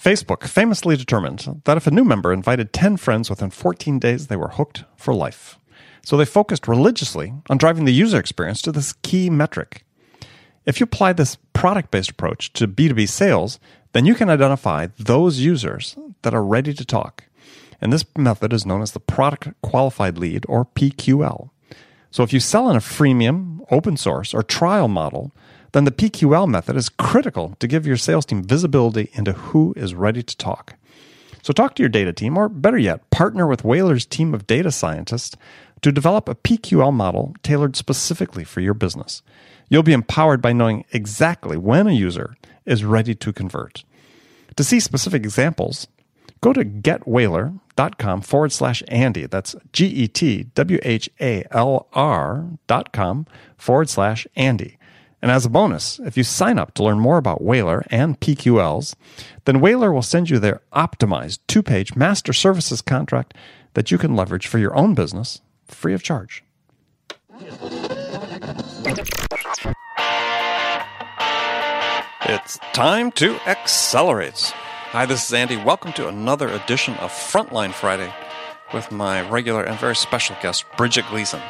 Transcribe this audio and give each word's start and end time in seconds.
Facebook 0.00 0.46
famously 0.46 0.96
determined 0.96 1.60
that 1.64 1.76
if 1.76 1.86
a 1.86 1.90
new 1.90 2.04
member 2.04 2.32
invited 2.32 2.72
10 2.72 2.96
friends 2.96 3.28
within 3.28 3.50
14 3.50 3.98
days, 3.98 4.28
they 4.28 4.36
were 4.36 4.48
hooked 4.48 4.84
for 4.96 5.12
life. 5.12 5.58
So 6.02 6.16
they 6.16 6.24
focused 6.24 6.66
religiously 6.66 7.34
on 7.50 7.58
driving 7.58 7.84
the 7.84 7.92
user 7.92 8.18
experience 8.18 8.62
to 8.62 8.72
this 8.72 8.94
key 9.02 9.28
metric. 9.28 9.84
If 10.64 10.80
you 10.80 10.84
apply 10.84 11.12
this 11.12 11.36
product 11.52 11.90
based 11.90 12.10
approach 12.10 12.50
to 12.54 12.66
B2B 12.66 13.10
sales, 13.10 13.60
then 13.92 14.06
you 14.06 14.14
can 14.14 14.30
identify 14.30 14.88
those 14.98 15.40
users 15.40 15.96
that 16.22 16.34
are 16.34 16.44
ready 16.44 16.72
to 16.72 16.84
talk. 16.84 17.24
And 17.78 17.92
this 17.92 18.06
method 18.16 18.54
is 18.54 18.64
known 18.64 18.80
as 18.80 18.92
the 18.92 19.00
Product 19.00 19.48
Qualified 19.62 20.16
Lead 20.16 20.46
or 20.48 20.64
PQL. 20.64 21.50
So 22.10 22.22
if 22.22 22.32
you 22.32 22.40
sell 22.40 22.70
in 22.70 22.76
a 22.76 22.80
freemium, 22.80 23.60
open 23.70 23.96
source, 23.98 24.32
or 24.32 24.42
trial 24.42 24.88
model, 24.88 25.32
then 25.72 25.84
the 25.84 25.92
PQL 25.92 26.48
method 26.48 26.76
is 26.76 26.88
critical 26.88 27.54
to 27.60 27.68
give 27.68 27.86
your 27.86 27.96
sales 27.96 28.26
team 28.26 28.42
visibility 28.42 29.10
into 29.14 29.32
who 29.32 29.72
is 29.76 29.94
ready 29.94 30.22
to 30.22 30.36
talk. 30.36 30.74
So 31.42 31.52
talk 31.52 31.74
to 31.76 31.82
your 31.82 31.88
data 31.88 32.12
team, 32.12 32.36
or 32.36 32.48
better 32.48 32.78
yet, 32.78 33.08
partner 33.10 33.46
with 33.46 33.62
Whalr's 33.62 34.04
team 34.04 34.34
of 34.34 34.46
data 34.46 34.70
scientists 34.70 35.36
to 35.82 35.92
develop 35.92 36.28
a 36.28 36.34
PQL 36.34 36.92
model 36.92 37.34
tailored 37.42 37.76
specifically 37.76 38.44
for 38.44 38.60
your 38.60 38.74
business. 38.74 39.22
You'll 39.68 39.82
be 39.82 39.92
empowered 39.92 40.42
by 40.42 40.52
knowing 40.52 40.84
exactly 40.92 41.56
when 41.56 41.86
a 41.86 41.92
user 41.92 42.36
is 42.66 42.84
ready 42.84 43.14
to 43.14 43.32
convert. 43.32 43.84
To 44.56 44.64
see 44.64 44.80
specific 44.80 45.22
examples, 45.22 45.86
go 46.40 46.52
to 46.52 46.64
getwhalr.com 46.64 48.20
forward 48.20 48.52
slash 48.52 48.82
Andy. 48.88 49.26
That's 49.26 49.54
G 49.72 49.86
E 49.86 50.08
T 50.08 50.44
W 50.54 50.78
H 50.82 51.08
A 51.20 51.44
L 51.52 51.86
R 51.92 52.46
dot 52.66 52.92
com 52.92 53.26
forward 53.56 53.88
slash 53.88 54.26
Andy. 54.36 54.76
And 55.22 55.30
as 55.30 55.44
a 55.44 55.50
bonus, 55.50 55.98
if 56.00 56.16
you 56.16 56.24
sign 56.24 56.58
up 56.58 56.72
to 56.74 56.82
learn 56.82 56.98
more 56.98 57.18
about 57.18 57.42
Whalr 57.42 57.86
and 57.90 58.18
PQLs, 58.20 58.94
then 59.44 59.60
Whalr 59.60 59.92
will 59.92 60.02
send 60.02 60.30
you 60.30 60.38
their 60.38 60.62
optimized 60.72 61.40
two 61.46 61.62
page 61.62 61.94
master 61.94 62.32
services 62.32 62.80
contract 62.80 63.34
that 63.74 63.90
you 63.90 63.98
can 63.98 64.16
leverage 64.16 64.46
for 64.46 64.58
your 64.58 64.74
own 64.74 64.94
business 64.94 65.42
free 65.66 65.92
of 65.92 66.02
charge. 66.02 66.42
It's 72.22 72.58
time 72.72 73.12
to 73.12 73.34
accelerate. 73.46 74.52
Hi, 74.92 75.04
this 75.04 75.26
is 75.26 75.32
Andy. 75.34 75.56
Welcome 75.56 75.92
to 75.94 76.08
another 76.08 76.48
edition 76.48 76.94
of 76.94 77.10
Frontline 77.10 77.72
Friday 77.72 78.12
with 78.72 78.90
my 78.90 79.28
regular 79.28 79.64
and 79.64 79.78
very 79.78 79.96
special 79.96 80.36
guest, 80.40 80.64
Bridget 80.76 81.04
Gleason. 81.08 81.40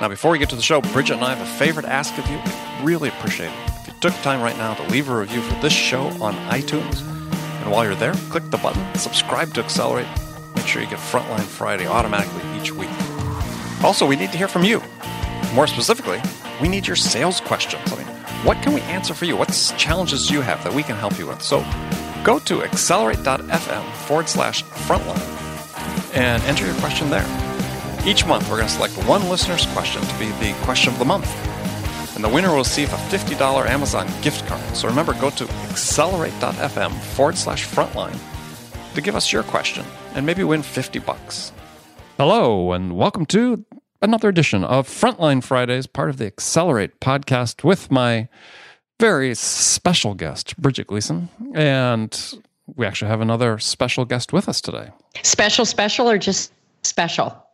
Now, 0.00 0.06
before 0.06 0.30
we 0.30 0.38
get 0.38 0.48
to 0.50 0.56
the 0.56 0.62
show, 0.62 0.80
Bridget 0.80 1.14
and 1.14 1.24
I 1.24 1.34
have 1.34 1.46
a 1.46 1.58
favor 1.58 1.82
to 1.82 1.88
ask 1.88 2.16
of 2.18 2.30
you. 2.30 2.38
Really 2.86 3.08
appreciate 3.08 3.48
it 3.48 3.70
if 3.80 3.88
you 3.88 3.94
took 4.00 4.14
time 4.22 4.40
right 4.40 4.56
now 4.56 4.74
to 4.74 4.82
leave 4.84 5.08
a 5.08 5.16
review 5.16 5.40
for 5.42 5.60
this 5.60 5.72
show 5.72 6.06
on 6.22 6.34
iTunes. 6.50 7.02
And 7.62 7.72
while 7.72 7.84
you're 7.84 7.96
there, 7.96 8.14
click 8.30 8.48
the 8.50 8.58
button, 8.58 8.94
subscribe 8.94 9.52
to 9.54 9.60
Accelerate. 9.64 10.06
Make 10.54 10.68
sure 10.68 10.82
you 10.82 10.88
get 10.88 11.00
Frontline 11.00 11.40
Friday 11.40 11.88
automatically 11.88 12.42
each 12.60 12.72
week. 12.72 12.90
Also, 13.82 14.06
we 14.06 14.14
need 14.14 14.30
to 14.30 14.38
hear 14.38 14.46
from 14.46 14.62
you. 14.62 14.80
More 15.52 15.66
specifically, 15.66 16.22
we 16.62 16.68
need 16.68 16.86
your 16.86 16.96
sales 16.96 17.40
questions. 17.40 17.92
I 17.92 17.96
mean, 17.96 18.06
what 18.44 18.62
can 18.62 18.74
we 18.74 18.80
answer 18.82 19.14
for 19.14 19.24
you? 19.24 19.36
What 19.36 19.50
challenges 19.76 20.28
do 20.28 20.34
you 20.34 20.42
have 20.42 20.62
that 20.62 20.72
we 20.72 20.84
can 20.84 20.94
help 20.94 21.18
you 21.18 21.26
with? 21.26 21.42
So 21.42 21.64
go 22.22 22.38
to 22.40 22.62
accelerate.fm 22.62 23.92
forward 24.06 24.28
slash 24.28 24.62
frontline 24.62 26.14
and 26.14 26.40
enter 26.44 26.64
your 26.64 26.76
question 26.76 27.10
there. 27.10 27.47
Each 28.08 28.24
month, 28.24 28.48
we're 28.48 28.56
going 28.56 28.68
to 28.68 28.72
select 28.72 28.94
one 29.06 29.28
listener's 29.28 29.66
question 29.66 30.00
to 30.00 30.18
be 30.18 30.30
the 30.40 30.54
question 30.62 30.90
of 30.90 30.98
the 30.98 31.04
month. 31.04 31.28
And 32.14 32.24
the 32.24 32.28
winner 32.30 32.48
will 32.48 32.56
receive 32.56 32.90
a 32.90 32.96
$50 32.96 33.66
Amazon 33.66 34.06
gift 34.22 34.46
card. 34.46 34.74
So 34.74 34.88
remember, 34.88 35.12
go 35.12 35.28
to 35.28 35.44
accelerate.fm 35.68 36.98
forward 36.98 37.36
slash 37.36 37.66
frontline 37.66 38.18
to 38.94 39.02
give 39.02 39.14
us 39.14 39.30
your 39.30 39.42
question 39.42 39.84
and 40.14 40.24
maybe 40.24 40.42
win 40.42 40.62
50 40.62 41.00
bucks. 41.00 41.52
Hello, 42.16 42.72
and 42.72 42.96
welcome 42.96 43.26
to 43.26 43.66
another 44.00 44.30
edition 44.30 44.64
of 44.64 44.88
Frontline 44.88 45.44
Fridays, 45.44 45.86
part 45.86 46.08
of 46.08 46.16
the 46.16 46.24
Accelerate 46.24 47.00
podcast 47.00 47.62
with 47.62 47.90
my 47.90 48.30
very 48.98 49.34
special 49.34 50.14
guest, 50.14 50.56
Bridget 50.56 50.86
Gleason. 50.86 51.28
And 51.54 52.40
we 52.74 52.86
actually 52.86 53.10
have 53.10 53.20
another 53.20 53.58
special 53.58 54.06
guest 54.06 54.32
with 54.32 54.48
us 54.48 54.62
today. 54.62 54.92
Special, 55.22 55.66
special, 55.66 56.08
or 56.08 56.16
just 56.16 56.54
special? 56.84 57.44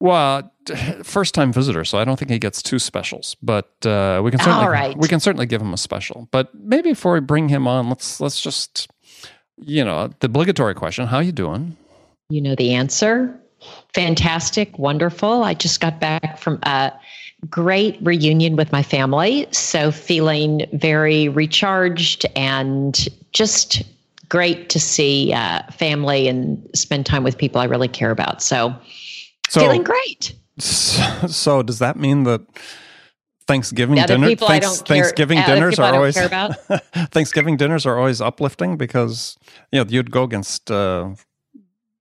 Well, 0.00 0.52
first 1.02 1.34
time 1.34 1.52
visitor, 1.52 1.84
so 1.84 1.98
I 1.98 2.04
don't 2.04 2.18
think 2.18 2.30
he 2.30 2.38
gets 2.38 2.62
two 2.62 2.78
specials, 2.78 3.36
but 3.42 3.74
uh, 3.86 4.20
we 4.22 4.30
can 4.30 4.40
certainly 4.40 4.68
right. 4.68 4.96
we 4.96 5.08
can 5.08 5.20
certainly 5.20 5.46
give 5.46 5.60
him 5.60 5.72
a 5.72 5.78
special. 5.78 6.28
But 6.30 6.54
maybe 6.54 6.90
before 6.90 7.14
we 7.14 7.20
bring 7.20 7.48
him 7.48 7.66
on, 7.66 7.88
let's 7.88 8.20
let's 8.20 8.40
just 8.40 8.88
you 9.56 9.84
know 9.84 10.10
the 10.20 10.26
obligatory 10.26 10.74
question: 10.74 11.06
How 11.06 11.18
are 11.18 11.22
you 11.22 11.32
doing? 11.32 11.76
You 12.28 12.40
know 12.40 12.54
the 12.54 12.74
answer. 12.74 13.40
Fantastic, 13.94 14.78
wonderful. 14.78 15.42
I 15.42 15.54
just 15.54 15.80
got 15.80 15.98
back 15.98 16.38
from 16.38 16.58
a 16.64 16.92
great 17.48 17.98
reunion 18.02 18.56
with 18.56 18.70
my 18.70 18.82
family, 18.82 19.46
so 19.50 19.90
feeling 19.90 20.66
very 20.74 21.28
recharged 21.28 22.26
and 22.36 23.08
just 23.32 23.82
great 24.28 24.68
to 24.70 24.80
see 24.80 25.32
uh, 25.32 25.62
family 25.70 26.28
and 26.28 26.68
spend 26.74 27.06
time 27.06 27.24
with 27.24 27.38
people 27.38 27.60
I 27.60 27.64
really 27.64 27.88
care 27.88 28.10
about. 28.10 28.42
So 28.42 28.74
so, 29.48 29.60
Feeling 29.60 29.82
great. 29.82 30.34
So, 30.58 31.62
does 31.62 31.78
that 31.80 31.96
mean 31.96 32.24
that 32.24 32.40
Thanksgiving 33.46 33.96
dinner, 34.06 34.34
thanks, 34.34 34.80
Thanksgiving 34.82 35.38
care, 35.38 35.54
dinners 35.54 35.78
are 35.78 35.94
always 35.94 36.16
Thanksgiving 37.12 37.56
dinners 37.56 37.86
are 37.86 37.96
always 37.98 38.20
uplifting 38.20 38.76
because 38.76 39.36
you 39.70 39.78
know 39.78 39.88
you'd 39.88 40.10
go 40.10 40.24
against 40.24 40.70
uh, 40.70 41.10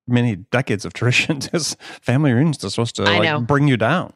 many 0.07 0.37
decades 0.37 0.85
of 0.85 0.93
tradition. 0.93 1.39
Just 1.51 1.79
family 2.01 2.33
reunions 2.33 2.63
are 2.63 2.69
supposed 2.69 2.95
to 2.95 3.03
like 3.03 3.45
bring 3.45 3.67
you 3.67 3.77
down. 3.77 4.13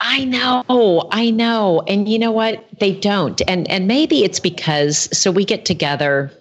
I 0.00 0.24
know, 0.24 1.08
I 1.12 1.30
know, 1.30 1.82
and 1.86 2.08
you 2.08 2.18
know 2.18 2.32
what? 2.32 2.66
They 2.80 2.94
don't, 2.94 3.40
and 3.46 3.70
and 3.70 3.86
maybe 3.86 4.24
it's 4.24 4.40
because 4.40 5.08
so 5.16 5.30
we 5.30 5.44
get 5.44 5.64
together. 5.64 6.32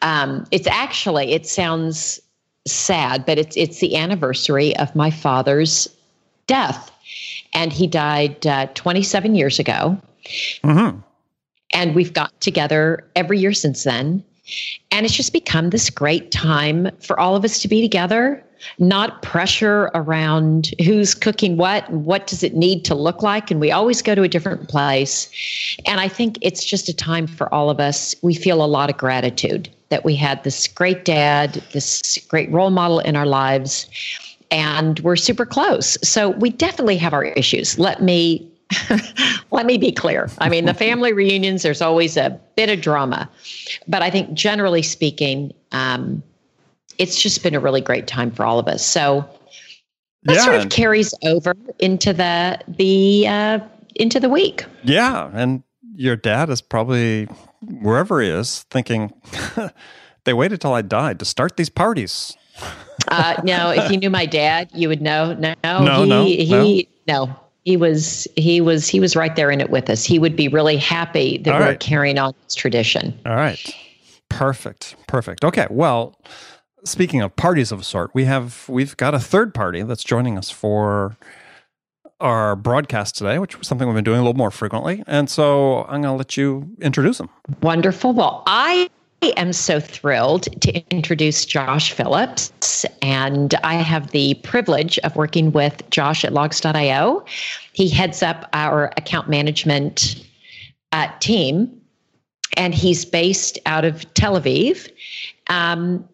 Um, 0.00 0.46
it's 0.50 0.66
actually 0.66 1.32
it 1.32 1.46
sounds 1.46 2.20
sad, 2.66 3.24
but 3.26 3.38
it's 3.38 3.56
it's 3.56 3.80
the 3.80 3.96
anniversary 3.96 4.76
of 4.76 4.94
my 4.94 5.10
father's 5.10 5.88
death, 6.46 6.90
and 7.52 7.72
he 7.72 7.86
died 7.86 8.46
uh, 8.46 8.66
27 8.74 9.34
years 9.34 9.58
ago. 9.58 9.98
Mm-hmm. 10.64 10.98
And 11.74 11.94
we've 11.94 12.12
got 12.12 12.38
together 12.40 13.08
every 13.16 13.38
year 13.38 13.52
since 13.52 13.84
then, 13.84 14.22
and 14.90 15.06
it's 15.06 15.14
just 15.14 15.32
become 15.32 15.70
this 15.70 15.90
great 15.90 16.30
time 16.30 16.90
for 17.00 17.18
all 17.18 17.34
of 17.34 17.44
us 17.44 17.60
to 17.60 17.68
be 17.68 17.80
together. 17.80 18.44
Not 18.78 19.22
pressure 19.22 19.90
around 19.92 20.70
who's 20.84 21.14
cooking 21.14 21.56
what 21.56 21.88
and 21.88 22.04
what 22.04 22.28
does 22.28 22.44
it 22.44 22.54
need 22.54 22.84
to 22.84 22.94
look 22.94 23.20
like. 23.20 23.50
And 23.50 23.60
we 23.60 23.72
always 23.72 24.02
go 24.02 24.14
to 24.14 24.22
a 24.22 24.28
different 24.28 24.68
place. 24.68 25.28
And 25.84 25.98
I 25.98 26.06
think 26.06 26.38
it's 26.42 26.64
just 26.64 26.88
a 26.88 26.94
time 26.94 27.26
for 27.26 27.52
all 27.52 27.70
of 27.70 27.80
us. 27.80 28.14
We 28.22 28.34
feel 28.34 28.64
a 28.64 28.66
lot 28.66 28.88
of 28.88 28.96
gratitude 28.96 29.68
that 29.92 30.06
we 30.06 30.16
had 30.16 30.42
this 30.42 30.66
great 30.66 31.04
dad, 31.04 31.62
this 31.72 32.16
great 32.28 32.50
role 32.50 32.70
model 32.70 33.00
in 33.00 33.14
our 33.14 33.26
lives, 33.26 33.86
and 34.50 34.98
we're 35.00 35.16
super 35.16 35.44
close. 35.44 35.98
So 36.02 36.30
we 36.30 36.48
definitely 36.48 36.96
have 36.96 37.12
our 37.12 37.24
issues. 37.24 37.78
Let 37.78 38.02
me 38.02 38.50
let 39.50 39.66
me 39.66 39.76
be 39.76 39.92
clear. 39.92 40.30
I 40.38 40.48
mean, 40.48 40.64
the 40.64 40.72
family 40.72 41.12
reunions, 41.22 41.62
there's 41.62 41.82
always 41.82 42.16
a 42.16 42.40
bit 42.56 42.70
of 42.70 42.80
drama, 42.80 43.28
but 43.86 44.00
I 44.00 44.08
think 44.08 44.32
generally 44.32 44.80
speaking, 44.80 45.52
um, 45.72 46.22
it's 46.96 47.20
just 47.20 47.42
been 47.42 47.54
a 47.54 47.60
really 47.60 47.82
great 47.82 48.06
time 48.06 48.30
for 48.30 48.46
all 48.46 48.58
of 48.58 48.68
us. 48.68 48.82
So 48.82 49.28
that 50.22 50.36
yeah, 50.36 50.44
sort 50.44 50.56
of 50.56 50.70
carries 50.70 51.12
over 51.22 51.54
into 51.80 52.14
the 52.14 52.58
the 52.66 53.28
uh, 53.28 53.58
into 53.96 54.18
the 54.18 54.30
week. 54.30 54.64
Yeah, 54.84 55.30
and 55.34 55.62
your 55.94 56.16
dad 56.16 56.48
is 56.48 56.62
probably 56.62 57.28
wherever 57.62 58.20
he 58.20 58.28
is 58.28 58.64
thinking 58.70 59.12
they 60.24 60.32
waited 60.32 60.60
till 60.60 60.72
I 60.72 60.82
died 60.82 61.18
to 61.20 61.24
start 61.24 61.56
these 61.56 61.68
parties. 61.68 62.36
uh, 63.08 63.40
no, 63.44 63.70
if 63.70 63.90
you 63.90 63.96
knew 63.96 64.10
my 64.10 64.26
dad, 64.26 64.70
you 64.74 64.88
would 64.88 65.00
know. 65.00 65.34
No, 65.34 65.54
no, 65.62 66.02
he, 66.02 66.08
no, 66.08 66.24
he, 66.24 66.88
no. 67.06 67.24
no. 67.26 67.36
He 67.64 67.76
was 67.76 68.26
he 68.36 68.60
was 68.60 68.88
he 68.88 68.98
was 68.98 69.14
right 69.14 69.36
there 69.36 69.50
in 69.50 69.60
it 69.60 69.70
with 69.70 69.88
us. 69.88 70.04
He 70.04 70.18
would 70.18 70.34
be 70.34 70.48
really 70.48 70.76
happy 70.76 71.38
that 71.38 71.54
All 71.54 71.60
we're 71.60 71.66
right. 71.66 71.80
carrying 71.80 72.18
on 72.18 72.34
this 72.44 72.56
tradition. 72.56 73.18
All 73.24 73.36
right. 73.36 73.72
Perfect. 74.28 74.96
Perfect. 75.06 75.44
Okay. 75.44 75.68
Well, 75.70 76.18
speaking 76.84 77.20
of 77.20 77.36
parties 77.36 77.70
of 77.70 77.80
a 77.80 77.84
sort, 77.84 78.10
we 78.14 78.24
have 78.24 78.68
we've 78.68 78.96
got 78.96 79.14
a 79.14 79.20
third 79.20 79.54
party 79.54 79.82
that's 79.82 80.02
joining 80.02 80.36
us 80.36 80.50
for 80.50 81.16
our 82.22 82.56
broadcast 82.56 83.16
today, 83.18 83.38
which 83.38 83.58
was 83.58 83.66
something 83.66 83.86
we've 83.86 83.94
been 83.94 84.04
doing 84.04 84.20
a 84.20 84.22
little 84.22 84.36
more 84.36 84.50
frequently. 84.50 85.02
And 85.06 85.28
so 85.28 85.82
I'm 85.84 86.02
going 86.02 86.04
to 86.04 86.12
let 86.12 86.36
you 86.36 86.66
introduce 86.80 87.18
them. 87.18 87.28
Wonderful. 87.60 88.12
Well, 88.12 88.42
I 88.46 88.88
am 89.36 89.52
so 89.52 89.80
thrilled 89.80 90.44
to 90.62 90.72
introduce 90.90 91.44
Josh 91.44 91.92
Phillips, 91.92 92.84
and 93.02 93.54
I 93.62 93.74
have 93.74 94.12
the 94.12 94.34
privilege 94.42 94.98
of 95.00 95.14
working 95.16 95.52
with 95.52 95.88
Josh 95.90 96.24
at 96.24 96.32
Logz.io. 96.32 97.24
He 97.72 97.88
heads 97.88 98.22
up 98.22 98.48
our 98.52 98.86
account 98.96 99.28
management 99.28 100.24
uh, 100.92 101.08
team, 101.20 101.80
and 102.56 102.74
he's 102.74 103.04
based 103.04 103.58
out 103.66 103.84
of 103.84 104.12
Tel 104.14 104.40
Aviv. 104.40 104.90
Um, 105.48 106.08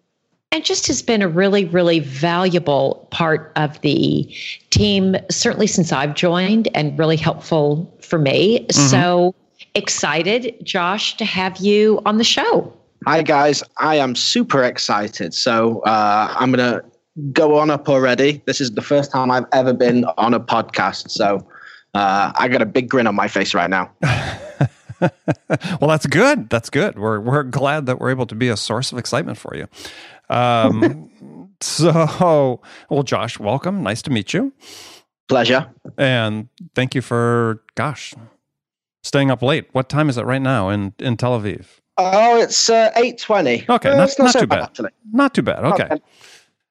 and 0.50 0.64
just 0.64 0.86
has 0.86 1.02
been 1.02 1.22
a 1.22 1.28
really, 1.28 1.66
really 1.66 2.00
valuable 2.00 3.06
part 3.10 3.52
of 3.56 3.80
the 3.82 4.24
team, 4.70 5.16
certainly 5.30 5.66
since 5.66 5.92
I've 5.92 6.14
joined, 6.14 6.68
and 6.74 6.98
really 6.98 7.16
helpful 7.16 7.92
for 8.00 8.18
me. 8.18 8.60
Mm-hmm. 8.60 8.88
So 8.88 9.34
excited, 9.74 10.56
Josh, 10.62 11.16
to 11.18 11.24
have 11.24 11.58
you 11.58 12.00
on 12.06 12.18
the 12.18 12.24
show. 12.24 12.72
Hi, 13.06 13.22
guys. 13.22 13.62
I 13.78 13.96
am 13.96 14.14
super 14.14 14.64
excited. 14.64 15.34
So 15.34 15.80
uh, 15.80 16.34
I'm 16.38 16.52
going 16.52 16.72
to 16.72 16.84
go 17.32 17.58
on 17.58 17.70
up 17.70 17.88
already. 17.88 18.42
This 18.46 18.60
is 18.60 18.72
the 18.72 18.82
first 18.82 19.12
time 19.12 19.30
I've 19.30 19.46
ever 19.52 19.72
been 19.72 20.04
on 20.16 20.34
a 20.34 20.40
podcast. 20.40 21.10
So 21.10 21.46
uh, 21.94 22.32
I 22.34 22.48
got 22.48 22.62
a 22.62 22.66
big 22.66 22.88
grin 22.88 23.06
on 23.06 23.14
my 23.14 23.28
face 23.28 23.54
right 23.54 23.70
now. 23.70 23.90
well, 25.00 25.88
that's 25.88 26.06
good. 26.06 26.50
That's 26.50 26.70
good. 26.70 26.98
We're, 26.98 27.20
we're 27.20 27.44
glad 27.44 27.86
that 27.86 28.00
we're 28.00 28.10
able 28.10 28.26
to 28.26 28.34
be 28.34 28.48
a 28.48 28.56
source 28.56 28.92
of 28.92 28.98
excitement 28.98 29.38
for 29.38 29.54
you. 29.56 29.68
Um, 30.30 31.10
so, 31.60 32.60
well, 32.88 33.02
Josh, 33.02 33.38
welcome. 33.38 33.82
Nice 33.82 34.02
to 34.02 34.10
meet 34.10 34.32
you. 34.32 34.52
Pleasure. 35.28 35.70
And 35.96 36.48
thank 36.74 36.94
you 36.94 37.02
for, 37.02 37.62
gosh, 37.74 38.14
staying 39.02 39.30
up 39.30 39.42
late. 39.42 39.68
What 39.72 39.88
time 39.88 40.08
is 40.08 40.16
it 40.16 40.24
right 40.24 40.42
now 40.42 40.70
in, 40.70 40.94
in 40.98 41.16
Tel 41.16 41.38
Aviv? 41.38 41.66
Oh, 41.96 42.40
it's 42.40 42.70
uh, 42.70 42.92
8.20. 42.92 43.68
Okay, 43.68 43.90
uh, 43.90 43.96
not, 43.96 44.08
not, 44.08 44.18
not 44.18 44.32
so 44.32 44.40
too 44.40 44.46
bad. 44.46 44.72
bad 44.74 44.92
not 45.12 45.34
too 45.34 45.42
bad. 45.42 45.64
Okay. 45.64 45.84
okay. 45.84 46.02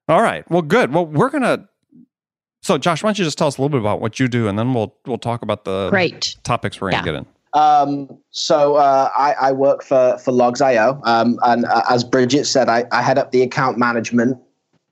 All 0.08 0.22
right. 0.22 0.50
Well, 0.50 0.62
good. 0.62 0.94
Well, 0.94 1.06
we're 1.06 1.30
going 1.30 1.44
to 1.44 1.68
so, 2.68 2.78
Josh, 2.78 3.02
why 3.02 3.08
don't 3.08 3.20
you 3.20 3.24
just 3.24 3.38
tell 3.38 3.48
us 3.48 3.58
a 3.58 3.62
little 3.62 3.70
bit 3.70 3.80
about 3.80 4.02
what 4.02 4.20
you 4.20 4.28
do, 4.28 4.50
and 4.50 4.60
then 4.60 4.74
we'll 4.74 4.94
we'll 5.06 5.18
talk 5.18 5.42
about 5.42 5.64
the 5.64 5.90
Great. 5.90 6.36
topics 6.44 6.82
we're 6.82 6.92
going 6.92 7.04
to 7.04 7.10
yeah. 7.10 7.14
get 7.14 7.20
in. 7.20 7.26
Um, 7.54 8.18
so 8.32 8.76
uh, 8.76 9.10
I, 9.16 9.34
I, 9.34 9.52
work 9.52 9.84
for 9.84 10.18
for 10.18 10.32
Logz.io, 10.32 11.02
um, 11.06 11.40
and 11.44 11.66
uh, 11.66 11.82
as 11.90 12.04
Bridget 12.04 12.46
said, 12.46 12.70
I, 12.70 12.86
I, 12.92 13.02
head 13.02 13.18
up 13.18 13.32
the 13.32 13.42
account 13.42 13.78
management. 13.78 14.38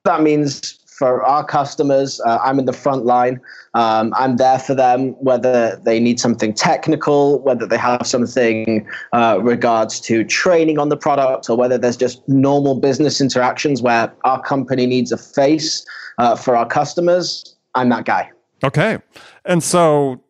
That 0.03 0.21
means 0.21 0.79
for 0.97 1.23
our 1.23 1.43
customers, 1.43 2.21
uh, 2.25 2.39
I'm 2.41 2.57
in 2.57 2.65
the 2.65 2.73
front 2.73 3.05
line. 3.05 3.41
Um, 3.73 4.13
I'm 4.15 4.37
there 4.37 4.59
for 4.59 4.73
them, 4.73 5.09
whether 5.23 5.79
they 5.83 5.99
need 5.99 6.19
something 6.19 6.53
technical, 6.53 7.39
whether 7.39 7.67
they 7.67 7.77
have 7.77 8.07
something 8.07 8.87
uh, 9.11 9.39
regards 9.41 9.99
to 10.01 10.23
training 10.23 10.79
on 10.79 10.87
the 10.89 10.97
product, 10.97 11.49
or 11.49 11.57
whether 11.57 11.77
there's 11.77 11.97
just 11.97 12.27
normal 12.29 12.79
business 12.79 13.19
interactions 13.19 13.81
where 13.81 14.13
our 14.23 14.41
company 14.41 14.85
needs 14.85 15.11
a 15.11 15.17
face 15.17 15.85
uh, 16.17 16.35
for 16.35 16.55
our 16.55 16.65
customers. 16.65 17.55
I'm 17.75 17.89
that 17.89 18.05
guy. 18.05 18.31
Okay, 18.63 18.99
and 19.43 19.61
so 19.61 20.23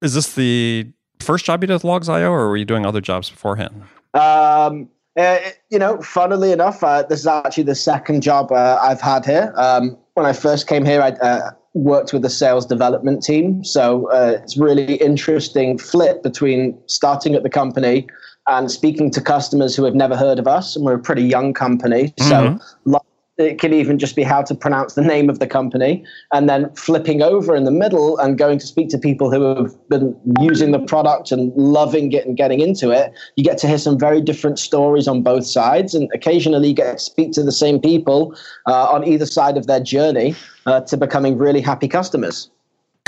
is 0.00 0.14
this 0.14 0.34
the 0.34 0.92
first 1.28 1.44
job 1.44 1.62
you 1.62 1.66
did 1.66 1.74
with 1.74 1.82
Logz.io, 1.82 2.30
or 2.30 2.48
were 2.48 2.56
you 2.56 2.64
doing 2.64 2.86
other 2.86 3.02
jobs 3.02 3.28
beforehand? 3.28 3.82
Um, 4.14 4.88
uh, 5.18 5.38
you 5.68 5.78
know, 5.78 6.00
funnily 6.00 6.52
enough, 6.52 6.82
uh, 6.82 7.02
this 7.02 7.20
is 7.20 7.26
actually 7.26 7.64
the 7.64 7.74
second 7.74 8.22
job 8.22 8.50
uh, 8.50 8.78
I've 8.80 9.02
had 9.02 9.26
here. 9.26 9.52
Um, 9.56 9.98
when 10.14 10.24
I 10.24 10.32
first 10.32 10.66
came 10.66 10.86
here, 10.86 11.02
I 11.02 11.10
uh, 11.10 11.50
worked 11.74 12.14
with 12.14 12.22
the 12.22 12.30
sales 12.30 12.64
development 12.64 13.22
team. 13.22 13.62
So 13.62 14.10
uh, 14.10 14.38
it's 14.42 14.56
really 14.56 14.94
interesting 14.94 15.76
flip 15.76 16.22
between 16.22 16.80
starting 16.86 17.34
at 17.34 17.42
the 17.42 17.50
company 17.50 18.06
and 18.46 18.70
speaking 18.70 19.10
to 19.10 19.20
customers 19.20 19.76
who 19.76 19.84
have 19.84 19.94
never 19.94 20.16
heard 20.16 20.38
of 20.38 20.48
us. 20.48 20.76
And 20.76 20.84
we're 20.86 20.94
a 20.94 20.98
pretty 20.98 21.24
young 21.24 21.52
company. 21.52 22.14
Mm-hmm. 22.16 22.56
So 22.86 23.00
it 23.38 23.60
can 23.60 23.72
even 23.72 23.98
just 23.98 24.16
be 24.16 24.24
how 24.24 24.42
to 24.42 24.54
pronounce 24.54 24.94
the 24.94 25.02
name 25.02 25.30
of 25.30 25.38
the 25.38 25.46
company, 25.46 26.04
and 26.32 26.48
then 26.48 26.72
flipping 26.74 27.22
over 27.22 27.54
in 27.54 27.64
the 27.64 27.70
middle 27.70 28.18
and 28.18 28.36
going 28.36 28.58
to 28.58 28.66
speak 28.66 28.88
to 28.90 28.98
people 28.98 29.30
who 29.30 29.54
have 29.54 29.88
been 29.88 30.18
using 30.40 30.72
the 30.72 30.80
product 30.80 31.30
and 31.30 31.54
loving 31.54 32.12
it 32.12 32.26
and 32.26 32.36
getting 32.36 32.60
into 32.60 32.90
it. 32.90 33.12
You 33.36 33.44
get 33.44 33.56
to 33.58 33.68
hear 33.68 33.78
some 33.78 33.98
very 33.98 34.20
different 34.20 34.58
stories 34.58 35.06
on 35.06 35.22
both 35.22 35.46
sides, 35.46 35.94
and 35.94 36.10
occasionally 36.12 36.68
you 36.68 36.74
get 36.74 36.92
to 36.92 36.98
speak 36.98 37.32
to 37.32 37.42
the 37.42 37.52
same 37.52 37.80
people 37.80 38.36
uh, 38.66 38.88
on 38.90 39.06
either 39.06 39.26
side 39.26 39.56
of 39.56 39.66
their 39.66 39.80
journey 39.80 40.34
uh, 40.66 40.80
to 40.82 40.96
becoming 40.96 41.38
really 41.38 41.60
happy 41.60 41.88
customers. 41.88 42.50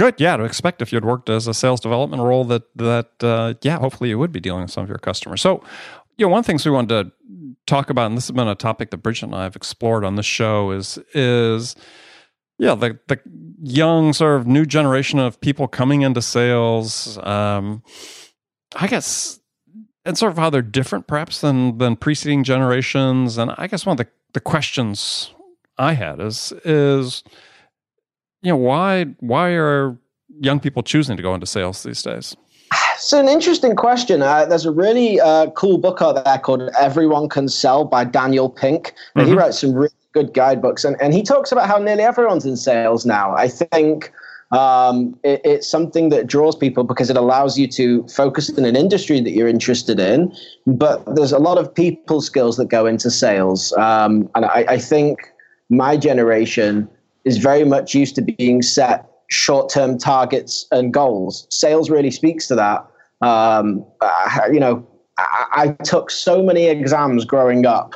Good, 0.00 0.14
yeah. 0.18 0.34
To 0.38 0.44
expect 0.44 0.80
if 0.80 0.94
you'd 0.94 1.04
worked 1.04 1.28
as 1.28 1.46
a 1.46 1.52
sales 1.52 1.78
development 1.78 2.22
role, 2.22 2.44
that 2.44 2.62
that 2.76 3.10
uh, 3.22 3.54
yeah, 3.60 3.78
hopefully 3.78 4.08
you 4.08 4.18
would 4.18 4.32
be 4.32 4.40
dealing 4.40 4.62
with 4.62 4.70
some 4.70 4.82
of 4.82 4.88
your 4.88 4.96
customers. 4.96 5.42
So, 5.42 5.62
you 6.20 6.26
know, 6.26 6.30
one 6.30 6.40
of 6.40 6.44
the 6.44 6.52
things 6.52 6.66
we 6.66 6.70
wanted 6.70 6.88
to 7.06 7.12
talk 7.66 7.88
about, 7.88 8.06
and 8.08 8.16
this 8.16 8.26
has 8.28 8.36
been 8.36 8.46
a 8.46 8.54
topic 8.54 8.90
that 8.90 8.98
Bridget 8.98 9.24
and 9.24 9.34
I 9.34 9.44
have 9.44 9.56
explored 9.56 10.04
on 10.04 10.16
the 10.16 10.22
show, 10.22 10.70
is 10.70 10.98
is 11.14 11.74
yeah 12.58 12.74
the 12.74 12.98
the 13.08 13.18
young 13.62 14.12
sort 14.12 14.38
of 14.38 14.46
new 14.46 14.66
generation 14.66 15.18
of 15.18 15.40
people 15.40 15.66
coming 15.66 16.02
into 16.02 16.20
sales. 16.20 17.16
Um, 17.22 17.82
I 18.76 18.86
guess 18.86 19.40
and 20.04 20.18
sort 20.18 20.32
of 20.32 20.38
how 20.38 20.50
they're 20.50 20.60
different 20.60 21.06
perhaps 21.06 21.40
than 21.40 21.78
than 21.78 21.96
preceding 21.96 22.44
generations. 22.44 23.38
And 23.38 23.52
I 23.56 23.66
guess 23.66 23.86
one 23.86 23.98
of 23.98 23.98
the, 23.98 24.08
the 24.34 24.40
questions 24.40 25.32
I 25.78 25.94
had 25.94 26.20
is 26.20 26.52
is 26.66 27.24
you 28.42 28.50
know 28.50 28.58
why 28.58 29.04
why 29.20 29.52
are 29.52 29.96
young 30.38 30.60
people 30.60 30.82
choosing 30.82 31.16
to 31.16 31.22
go 31.22 31.32
into 31.34 31.46
sales 31.46 31.82
these 31.82 32.02
days? 32.02 32.36
It's 32.72 33.12
an 33.12 33.28
interesting 33.28 33.76
question. 33.76 34.22
Uh, 34.22 34.44
there's 34.44 34.66
a 34.66 34.70
really 34.70 35.20
uh, 35.20 35.50
cool 35.50 35.78
book 35.78 36.02
out 36.02 36.22
there 36.22 36.38
called 36.38 36.68
Everyone 36.78 37.28
Can 37.28 37.48
Sell 37.48 37.84
by 37.84 38.04
Daniel 38.04 38.50
Pink. 38.50 38.94
And 39.14 39.22
mm-hmm. 39.22 39.32
he 39.32 39.38
writes 39.38 39.60
some 39.60 39.72
really 39.72 39.88
good 40.12 40.34
guidebooks. 40.34 40.84
And, 40.84 41.00
and 41.00 41.14
he 41.14 41.22
talks 41.22 41.50
about 41.50 41.66
how 41.66 41.78
nearly 41.78 42.02
everyone's 42.02 42.44
in 42.44 42.56
sales 42.56 43.06
now. 43.06 43.34
I 43.34 43.48
think 43.48 44.12
um, 44.52 45.18
it, 45.24 45.40
it's 45.44 45.66
something 45.66 46.10
that 46.10 46.26
draws 46.26 46.54
people 46.54 46.84
because 46.84 47.10
it 47.10 47.16
allows 47.16 47.58
you 47.58 47.66
to 47.68 48.06
focus 48.08 48.48
in 48.50 48.64
an 48.64 48.76
industry 48.76 49.20
that 49.20 49.30
you're 49.30 49.48
interested 49.48 49.98
in. 49.98 50.32
But 50.66 51.02
there's 51.14 51.32
a 51.32 51.38
lot 51.38 51.58
of 51.58 51.74
people 51.74 52.20
skills 52.20 52.56
that 52.58 52.68
go 52.68 52.86
into 52.86 53.10
sales. 53.10 53.72
Um, 53.74 54.28
and 54.34 54.44
I, 54.44 54.64
I 54.68 54.78
think 54.78 55.20
my 55.70 55.96
generation 55.96 56.88
is 57.24 57.38
very 57.38 57.64
much 57.64 57.94
used 57.94 58.14
to 58.16 58.22
being 58.22 58.62
set 58.62 59.09
short 59.30 59.70
term 59.70 59.98
targets 59.98 60.66
and 60.70 60.92
goals. 60.92 61.46
Sales 61.50 61.88
really 61.88 62.10
speaks 62.10 62.46
to 62.48 62.54
that. 62.56 62.86
Um, 63.22 63.84
you 64.52 64.60
know, 64.60 64.86
I, 65.18 65.46
I, 65.52 65.68
took 65.84 66.10
so 66.10 66.42
many 66.42 66.66
exams 66.66 67.26
growing 67.26 67.66
up. 67.66 67.94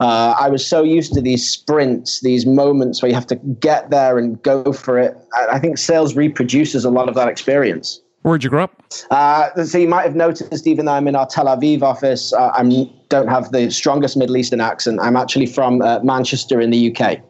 Uh, 0.00 0.34
I 0.38 0.50
was 0.50 0.66
so 0.66 0.82
used 0.82 1.14
to 1.14 1.22
these 1.22 1.48
sprints, 1.48 2.20
these 2.20 2.44
moments 2.44 3.00
where 3.00 3.08
you 3.08 3.14
have 3.14 3.26
to 3.28 3.36
get 3.36 3.90
there 3.90 4.18
and 4.18 4.40
go 4.42 4.72
for 4.72 4.98
it. 4.98 5.16
I, 5.34 5.56
I 5.56 5.58
think 5.58 5.78
sales 5.78 6.14
reproduces 6.14 6.84
a 6.84 6.90
lot 6.90 7.08
of 7.08 7.14
that 7.14 7.28
experience. 7.28 8.00
Where'd 8.22 8.44
you 8.44 8.50
grow 8.50 8.64
up? 8.64 8.82
Uh, 9.10 9.64
so 9.64 9.78
you 9.78 9.88
might 9.88 10.02
have 10.02 10.14
noticed, 10.16 10.66
even 10.66 10.84
though 10.84 10.92
I'm 10.92 11.08
in 11.08 11.16
our 11.16 11.26
Tel 11.26 11.46
Aviv 11.46 11.82
office, 11.82 12.32
uh, 12.32 12.50
I 12.52 12.90
don't 13.08 13.28
have 13.28 13.52
the 13.52 13.70
strongest 13.70 14.16
Middle 14.16 14.36
Eastern 14.36 14.60
accent. 14.60 15.00
I'm 15.00 15.16
actually 15.16 15.46
from 15.46 15.80
uh, 15.80 16.00
Manchester 16.00 16.60
in 16.60 16.70
the 16.70 16.94
UK. 16.94 17.20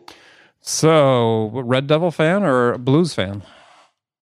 So, 0.68 1.50
Red 1.54 1.86
Devil 1.86 2.10
fan 2.10 2.42
or 2.42 2.76
Blues 2.76 3.14
fan? 3.14 3.42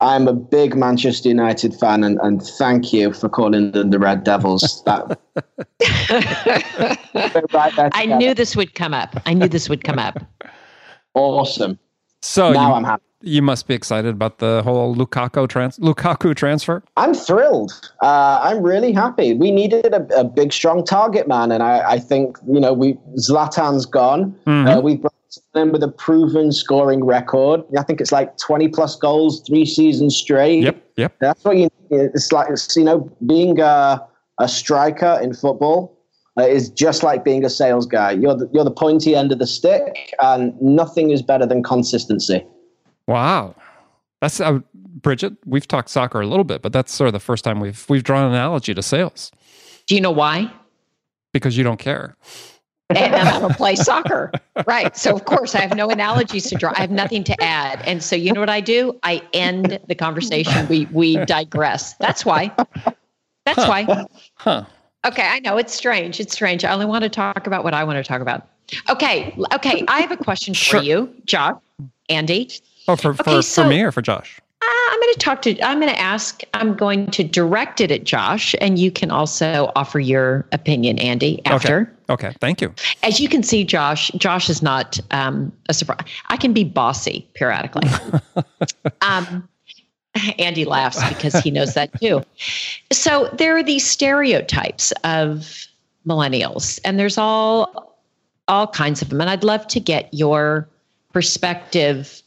I'm 0.00 0.28
a 0.28 0.32
big 0.32 0.76
Manchester 0.76 1.28
United 1.28 1.74
fan, 1.74 2.04
and, 2.04 2.20
and 2.22 2.40
thank 2.40 2.92
you 2.92 3.12
for 3.12 3.28
calling 3.28 3.72
them 3.72 3.90
the 3.90 3.98
Red 3.98 4.22
Devils. 4.22 4.82
That, 4.86 5.18
right 7.52 7.90
I 7.92 8.06
knew 8.06 8.32
this 8.32 8.54
would 8.54 8.74
come 8.74 8.94
up. 8.94 9.20
I 9.26 9.34
knew 9.34 9.48
this 9.48 9.68
would 9.68 9.82
come 9.82 9.98
up. 9.98 10.18
Awesome. 11.14 11.78
So 12.20 12.52
now 12.52 12.68
you, 12.68 12.74
I'm 12.74 12.84
happy. 12.84 13.02
You 13.22 13.40
must 13.40 13.66
be 13.66 13.74
excited 13.74 14.14
about 14.14 14.38
the 14.38 14.62
whole 14.62 14.94
Lukaku 14.94 15.48
trans 15.48 15.78
Lukaku 15.78 16.36
transfer. 16.36 16.84
I'm 16.98 17.14
thrilled. 17.14 17.72
Uh, 18.02 18.38
I'm 18.42 18.62
really 18.62 18.92
happy. 18.92 19.32
We 19.32 19.50
needed 19.50 19.94
a, 19.94 20.06
a, 20.14 20.24
big, 20.24 20.52
strong 20.52 20.84
target 20.84 21.26
man, 21.26 21.50
and 21.50 21.62
I, 21.62 21.92
I 21.92 21.98
think 21.98 22.36
you 22.46 22.60
know 22.60 22.74
we 22.74 22.98
Zlatan's 23.18 23.86
gone. 23.86 24.32
Mm-hmm. 24.46 24.68
Uh, 24.68 24.80
we 24.80 24.96
brought 24.96 25.15
them 25.54 25.72
with 25.72 25.82
a 25.82 25.88
proven 25.88 26.52
scoring 26.52 27.04
record. 27.04 27.62
I 27.78 27.82
think 27.82 28.00
it's 28.00 28.12
like 28.12 28.36
20 28.38 28.68
plus 28.68 28.96
goals, 28.96 29.42
three 29.46 29.64
seasons 29.64 30.16
straight. 30.16 30.62
Yep, 30.62 30.84
yep. 30.96 31.16
That's 31.20 31.44
what 31.44 31.56
you. 31.56 31.68
It's 31.90 32.32
like 32.32 32.50
it's, 32.50 32.76
you 32.76 32.84
know 32.84 33.10
being 33.26 33.60
a, 33.60 34.04
a 34.40 34.48
striker 34.48 35.18
in 35.22 35.34
football 35.34 35.98
uh, 36.38 36.42
is 36.42 36.70
just 36.70 37.02
like 37.02 37.24
being 37.24 37.44
a 37.44 37.50
sales 37.50 37.86
guy. 37.86 38.12
You're 38.12 38.36
the, 38.36 38.50
you're 38.52 38.64
the 38.64 38.70
pointy 38.70 39.14
end 39.14 39.32
of 39.32 39.38
the 39.38 39.46
stick, 39.46 40.14
and 40.20 40.60
nothing 40.60 41.10
is 41.10 41.22
better 41.22 41.46
than 41.46 41.62
consistency. 41.62 42.44
Wow, 43.06 43.54
that's 44.20 44.40
uh, 44.40 44.60
Bridget. 44.74 45.34
We've 45.44 45.68
talked 45.68 45.90
soccer 45.90 46.20
a 46.20 46.26
little 46.26 46.44
bit, 46.44 46.62
but 46.62 46.72
that's 46.72 46.92
sort 46.92 47.06
of 47.06 47.12
the 47.12 47.20
first 47.20 47.44
time 47.44 47.60
we've 47.60 47.84
we've 47.88 48.04
drawn 48.04 48.24
an 48.24 48.32
analogy 48.32 48.74
to 48.74 48.82
sales. 48.82 49.30
Do 49.86 49.94
you 49.94 50.00
know 50.00 50.10
why? 50.10 50.52
Because 51.32 51.56
you 51.56 51.62
don't 51.62 51.78
care 51.78 52.16
and 52.90 53.14
I 53.14 53.38
don't 53.40 53.56
play 53.56 53.74
soccer. 53.76 54.30
Right. 54.66 54.96
So, 54.96 55.14
of 55.14 55.24
course, 55.24 55.54
I 55.54 55.60
have 55.60 55.76
no 55.76 55.90
analogies 55.90 56.48
to 56.50 56.54
draw. 56.54 56.72
I 56.76 56.80
have 56.80 56.90
nothing 56.90 57.24
to 57.24 57.42
add. 57.42 57.82
And 57.86 58.02
so, 58.02 58.16
you 58.16 58.32
know 58.32 58.40
what 58.40 58.50
I 58.50 58.60
do? 58.60 58.98
I 59.02 59.22
end 59.32 59.78
the 59.88 59.94
conversation. 59.94 60.66
We, 60.68 60.86
we 60.92 61.16
digress. 61.24 61.94
That's 61.94 62.24
why. 62.24 62.52
That's 63.44 63.62
huh. 63.62 63.66
why. 63.68 64.06
Huh. 64.34 64.64
Okay. 65.04 65.26
I 65.26 65.40
know 65.40 65.56
it's 65.56 65.74
strange. 65.74 66.20
It's 66.20 66.32
strange. 66.32 66.64
I 66.64 66.72
only 66.72 66.86
want 66.86 67.02
to 67.02 67.10
talk 67.10 67.46
about 67.46 67.64
what 67.64 67.74
I 67.74 67.84
want 67.84 67.96
to 67.96 68.04
talk 68.04 68.20
about. 68.20 68.46
Okay. 68.90 69.36
Okay. 69.54 69.84
I 69.88 70.00
have 70.00 70.12
a 70.12 70.16
question 70.16 70.54
for 70.54 70.78
you, 70.78 71.12
Josh, 71.24 71.60
Andy. 72.08 72.50
Oh, 72.88 72.96
for, 72.96 73.14
for, 73.14 73.22
okay, 73.22 73.42
so, 73.42 73.62
for 73.62 73.68
me 73.68 73.82
or 73.82 73.90
for 73.90 74.02
Josh? 74.02 74.40
Uh, 74.66 74.92
I'm 74.92 75.00
going 75.00 75.14
to 75.14 75.18
talk 75.20 75.42
to, 75.42 75.62
I'm 75.62 75.78
going 75.78 75.92
to 75.92 76.00
ask, 76.00 76.42
I'm 76.54 76.74
going 76.74 77.08
to 77.12 77.22
direct 77.22 77.80
it 77.80 77.92
at 77.92 78.02
Josh, 78.02 78.54
and 78.60 78.80
you 78.80 78.90
can 78.90 79.12
also 79.12 79.70
offer 79.76 80.00
your 80.00 80.44
opinion, 80.50 80.98
Andy, 80.98 81.40
after. 81.46 81.82
Okay. 81.82 81.90
Okay, 82.08 82.36
thank 82.40 82.60
you. 82.60 82.74
As 83.02 83.20
you 83.20 83.28
can 83.28 83.42
see, 83.42 83.64
Josh, 83.64 84.10
Josh 84.16 84.50
is 84.50 84.62
not 84.62 84.98
um, 85.12 85.52
a 85.68 85.74
surprise. 85.74 86.00
I 86.28 86.36
can 86.36 86.52
be 86.52 86.64
bossy 86.64 87.28
periodically. 87.34 87.88
um, 89.02 89.48
Andy 90.38 90.64
laughs 90.64 91.06
because 91.08 91.34
he 91.40 91.50
knows 91.50 91.74
that 91.74 92.00
too. 92.00 92.22
So 92.90 93.28
there 93.34 93.56
are 93.56 93.62
these 93.62 93.88
stereotypes 93.88 94.92
of 95.04 95.66
millennials, 96.06 96.80
and 96.84 96.98
there's 96.98 97.18
all 97.18 97.96
all 98.48 98.68
kinds 98.68 99.02
of 99.02 99.10
them. 99.10 99.20
And 99.20 99.28
I'd 99.28 99.44
love 99.44 99.66
to 99.68 99.80
get 99.80 100.12
your 100.12 100.68
perspective. 101.12 102.22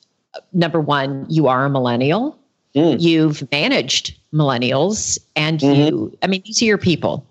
Number 0.54 0.80
one, 0.80 1.26
you 1.30 1.48
are 1.48 1.66
a 1.66 1.70
millennial. 1.70 2.38
Mm. 2.76 3.02
You've 3.02 3.50
managed 3.52 4.18
millennials, 4.34 5.18
and 5.36 5.60
mm-hmm. 5.60 5.82
you. 5.82 6.18
I 6.22 6.28
mean, 6.28 6.44
these 6.46 6.62
are 6.62 6.66
your 6.66 6.78
people. 6.78 7.26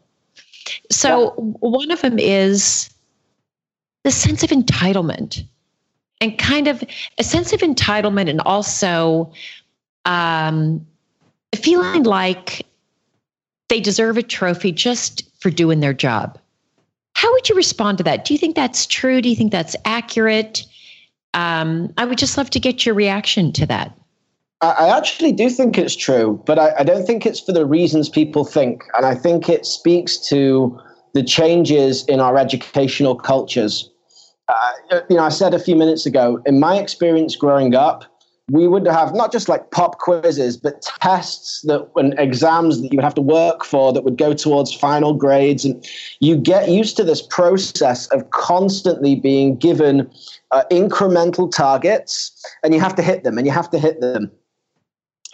So 0.91 1.35
yeah. 1.37 1.45
one 1.61 1.91
of 1.91 2.01
them 2.01 2.19
is 2.19 2.91
the 4.05 4.11
sense 4.11 4.43
of 4.43 4.51
entitlement, 4.51 5.45
and 6.21 6.37
kind 6.39 6.67
of 6.67 6.83
a 7.19 7.25
sense 7.25 7.53
of 7.53 7.61
entitlement, 7.61 8.29
and 8.29 8.41
also 8.41 9.33
um, 10.05 10.85
feeling 11.55 12.03
like 12.03 12.67
they 13.69 13.81
deserve 13.81 14.17
a 14.17 14.23
trophy 14.23 14.73
just 14.73 15.23
for 15.41 15.51
doing 15.51 15.81
their 15.81 15.95
job. 15.95 16.39
How 17.15 17.31
would 17.33 17.49
you 17.49 17.55
respond 17.55 17.99
to 17.99 18.05
that? 18.05 18.25
Do 18.25 18.35
you 18.35 18.39
think 18.39 18.57
that's 18.57 18.87
true? 18.87 19.21
Do 19.21 19.29
you 19.29 19.37
think 19.37 19.53
that's 19.53 19.77
accurate? 19.85 20.67
Um, 21.39 21.95
I 21.97 22.05
would 22.05 22.19
just 22.19 22.37
love 22.37 22.51
to 22.51 22.59
get 22.59 22.85
your 22.85 22.97
reaction 22.97 23.53
to 23.53 23.67
that. 23.67 23.97
I 24.61 24.89
actually 24.89 25.31
do 25.31 25.49
think 25.51 25.79
it's 25.79 25.95
true, 25.95 26.43
but 26.45 26.59
I, 26.59 26.79
I, 26.81 26.83
don't 26.83 27.07
think 27.07 27.25
it's 27.25 27.39
for 27.39 27.53
the 27.53 27.65
reasons 27.65 28.09
people 28.09 28.45
think. 28.45 28.83
And 28.95 29.07
I 29.07 29.15
think 29.15 29.49
it 29.49 29.65
speaks 29.65 30.19
to 30.31 30.77
the 31.15 31.23
changes 31.23 32.05
in 32.07 32.19
our 32.19 32.37
educational 32.37 33.15
cultures. 33.15 33.89
Uh, 34.49 35.01
you 35.09 35.17
know, 35.17 35.23
I 35.23 35.29
said 35.29 35.55
a 35.55 35.61
few 35.61 35.77
minutes 35.77 36.07
ago, 36.07 36.43
in 36.45 36.59
my 36.59 36.77
experience 36.77 37.37
growing 37.37 37.77
up, 37.77 38.05
we 38.51 38.67
would 38.67 38.87
have 38.87 39.15
not 39.15 39.31
just 39.31 39.49
like 39.49 39.71
pop 39.71 39.99
quizzes, 39.99 40.57
but 40.57 40.81
tests 41.03 41.63
that 41.63 41.87
and 41.97 42.19
exams 42.19 42.81
that 42.81 42.91
you 42.91 42.97
would 42.97 43.05
have 43.05 43.15
to 43.15 43.23
work 43.23 43.65
for 43.65 43.93
that 43.93 44.05
would 44.05 44.17
go 44.17 44.33
towards 44.33 44.73
final 44.73 45.13
grades. 45.13 45.65
And 45.65 45.87
you 46.21 46.37
get 46.37 46.71
used 46.71 46.97
to 46.97 47.05
this 47.05 47.21
process 47.21 48.07
of 48.09 48.31
constantly 48.31 49.17
being 49.17 49.57
given 49.57 50.11
uh, 50.51 50.65
incremental 50.71 51.51
targets 51.51 52.33
and 52.63 52.73
you 52.73 52.81
have 52.81 52.95
to 52.95 53.03
hit 53.03 53.23
them 53.23 53.37
and 53.37 53.47
you 53.47 53.53
have 53.53 53.71
to 53.71 53.79
hit 53.79 54.01
them. 54.01 54.31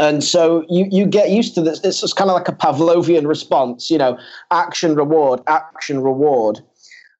And 0.00 0.25
so 0.25 0.64
you, 0.68 0.88
you 0.90 1.06
get 1.06 1.30
used 1.30 1.54
to 1.54 1.61
this. 1.61 1.80
It's 1.85 2.12
kind 2.12 2.28
of 2.28 2.35
like 2.35 2.49
a 2.49 2.52
Pavlovian 2.52 3.28
response, 3.28 3.90
you 3.92 3.99
know, 3.99 4.18
action, 4.50 4.97
reward, 4.97 5.40
action, 5.47 6.02
reward. 6.02 6.61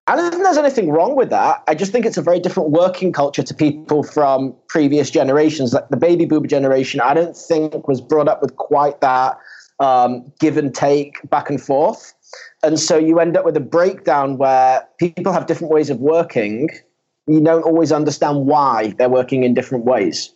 I 0.07 0.17
don't 0.17 0.31
think 0.31 0.43
there's 0.43 0.59
anything 0.59 0.91
wrong 0.91 1.17
with 1.17 1.31
that. 1.31 1.63
I 1.67 1.75
just 1.75 1.91
think 1.91 2.05
it's 2.05 2.19
a 2.19 2.23
very 2.23 2.39
different 2.39 2.71
working 2.71 3.11
culture 3.11 3.43
to 3.43 3.55
people 3.55 4.03
from 4.03 4.55
previous 4.69 5.11
generations. 5.11 5.73
Like 5.73 5.89
the 5.89 5.97
baby 5.97 6.27
boomer 6.27 6.47
generation, 6.47 7.01
I 7.01 7.15
don't 7.15 7.35
think 7.35 7.89
was 7.89 8.03
brought 8.03 8.29
up 8.29 8.43
with 8.43 8.57
quite 8.57 9.01
that 9.01 9.39
um, 9.81 10.31
give 10.39 10.59
and 10.59 10.75
take 10.75 11.19
back 11.31 11.49
and 11.49 11.61
forth. 11.61 12.13
And 12.63 12.79
so 12.79 12.99
you 12.99 13.19
end 13.19 13.37
up 13.37 13.47
with 13.47 13.57
a 13.57 13.61
breakdown 13.61 14.37
where 14.37 14.87
people 14.99 15.33
have 15.33 15.47
different 15.47 15.73
ways 15.73 15.89
of 15.89 16.01
working. 16.01 16.69
You 17.27 17.41
don't 17.41 17.63
always 17.63 17.91
understand 17.91 18.47
why 18.47 18.95
they're 18.99 19.09
working 19.09 19.43
in 19.43 19.55
different 19.55 19.87
ways. 19.87 20.29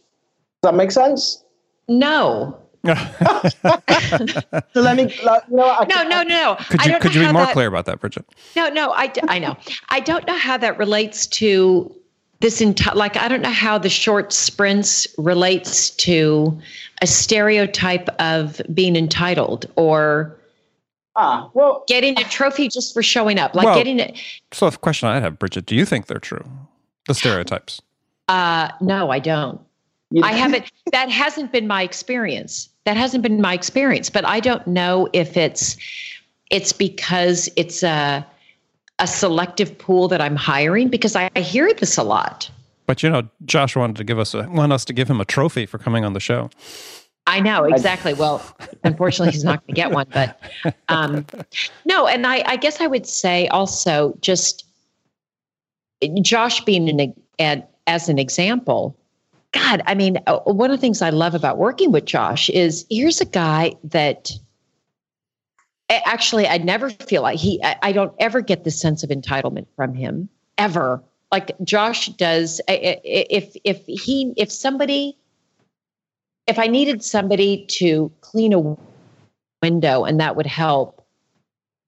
Does 0.63 0.71
that 0.71 0.75
make 0.75 0.93
sense? 0.93 1.45
No, 1.89 2.59
so 4.73 4.81
let 4.81 4.97
me. 4.97 5.13
Like, 5.25 5.43
you 5.51 5.57
know, 5.57 5.85
no, 5.89 6.03
no, 6.05 6.23
no. 6.23 6.57
Could 6.69 6.87
you 6.87 6.99
could 6.99 7.15
you 7.15 7.27
be 7.27 7.33
more 7.33 7.47
that, 7.47 7.53
clear 7.53 7.67
about 7.67 7.87
that, 7.87 8.01
Bridget? 8.01 8.25
No, 8.57 8.69
no. 8.69 8.93
I 8.93 9.13
I 9.29 9.39
know. 9.39 9.57
I 9.89 10.01
don't 10.01 10.27
know 10.27 10.37
how 10.37 10.57
that 10.59 10.79
relates 10.79 11.27
to 11.27 11.95
this 12.41 12.61
entire. 12.61 12.95
Like 12.95 13.17
I 13.17 13.29
don't 13.29 13.43
know 13.43 13.51
how 13.51 13.79
the 13.79 13.89
short 13.89 14.33
sprints 14.33 15.07
relates 15.19 15.91
to 15.91 16.59
a 17.03 17.07
stereotype 17.07 18.09
of 18.21 18.61
being 18.73 18.97
entitled 18.97 19.67
or. 19.77 20.35
Ah, 21.21 21.51
well, 21.53 21.83
getting 21.89 22.17
a 22.17 22.23
trophy 22.25 22.69
just 22.69 22.95
for 22.95 23.03
showing 23.03 23.41
up, 23.41 23.53
like 23.57 23.65
well, 23.65 23.75
getting 23.75 23.99
it. 23.99 24.17
So, 24.53 24.71
the 24.71 24.77
question 24.77 25.09
I 25.09 25.19
have, 25.19 25.37
Bridget, 25.37 25.67
do 25.67 25.75
you 25.75 25.85
think 25.85 26.07
they're 26.07 26.21
true? 26.21 26.49
The 27.09 27.15
stereotypes? 27.15 27.83
Uh, 28.29 28.71
no, 28.81 29.11
I 29.11 29.19
don't. 29.19 29.61
You 30.11 30.23
know? 30.23 30.27
I 30.29 30.33
haven't, 30.33 30.71
that 30.93 31.11
hasn't 31.11 31.53
been 31.53 31.67
my 31.67 31.83
experience. 31.83 32.69
That 32.85 32.97
hasn't 32.97 33.23
been 33.23 33.41
my 33.41 33.55
experience, 33.55 34.09
but 34.09 34.25
I 34.25 34.41
don't 34.41 34.67
know 34.67 35.09
if 35.13 35.37
it's, 35.37 35.77
it's 36.51 36.73
because 36.73 37.49
it's 37.57 37.83
a, 37.83 38.27
a 38.99 39.07
selective 39.07 39.77
pool 39.77 40.09
that 40.09 40.21
I'm 40.21 40.37
hiring 40.37 40.89
because 40.89 41.15
I, 41.15 41.31
I 41.37 41.41
hear 41.41 41.73
this 41.75 41.97
a 41.97 42.03
lot. 42.03 42.51
But 42.87 43.03
you 43.03 43.11
know, 43.11 43.29
Josh 43.45 43.77
wanted 43.77 43.97
to 43.97 44.05
give 44.05 44.19
us 44.19 44.33
a, 44.33 44.49
want 44.49 44.73
us 44.73 44.85
to 44.87 44.95
give 44.95 45.09
him 45.11 45.21
a 45.21 45.25
trophy 45.25 45.67
for 45.67 45.79
coming 45.79 46.05
on 46.05 46.15
the 46.15 46.21
show. 46.21 46.49
I 47.29 47.41
know 47.41 47.65
exactly. 47.65 48.15
Well, 48.15 48.43
unfortunately, 48.85 49.33
he's 49.33 49.45
not 49.45 49.61
going 49.61 49.75
to 49.75 49.81
get 49.81 49.91
one. 49.91 50.07
But 50.11 50.41
um, 50.89 51.27
no, 51.85 52.07
and 52.07 52.27
I, 52.27 52.43
I, 52.47 52.57
guess 52.57 52.81
I 52.81 52.87
would 52.87 53.07
say 53.07 53.47
also 53.49 54.17
just 54.23 54.65
Josh 56.23 56.65
being 56.65 56.89
an, 56.89 57.15
an 57.39 57.65
as 57.87 58.09
an 58.09 58.19
example. 58.19 58.97
God, 59.53 59.83
I 59.87 59.95
mean, 59.95 60.19
uh, 60.27 60.41
one 60.41 60.71
of 60.71 60.77
the 60.77 60.81
things 60.81 61.01
I 61.01 61.11
love 61.11 61.35
about 61.35 61.57
working 61.57 61.91
with 61.91 62.05
Josh 62.05 62.51
is 62.51 62.85
here's 62.91 63.21
a 63.21 63.25
guy 63.25 63.75
that 63.85 64.31
actually 65.91 66.47
I 66.47 66.59
never 66.59 66.91
feel 66.91 67.23
like 67.23 67.39
he, 67.39 67.63
I 67.63 67.93
don't 67.93 68.13
ever 68.19 68.43
get 68.43 68.65
the 68.65 68.71
sense 68.71 69.03
of 69.03 69.09
entitlement 69.09 69.67
from 69.75 69.95
him 69.95 70.29
ever. 70.59 71.03
Like 71.33 71.53
Josh 71.65 72.09
does, 72.11 72.61
if, 72.69 73.57
if 73.65 73.85
he, 73.87 74.35
if 74.37 74.53
somebody, 74.53 75.17
if 76.47 76.59
I 76.59 76.67
needed 76.67 77.03
somebody 77.03 77.65
to 77.71 78.13
clean 78.21 78.53
a 78.53 78.77
window 79.63 80.05
and 80.05 80.21
that 80.21 80.37
would 80.37 80.47
help, 80.47 81.07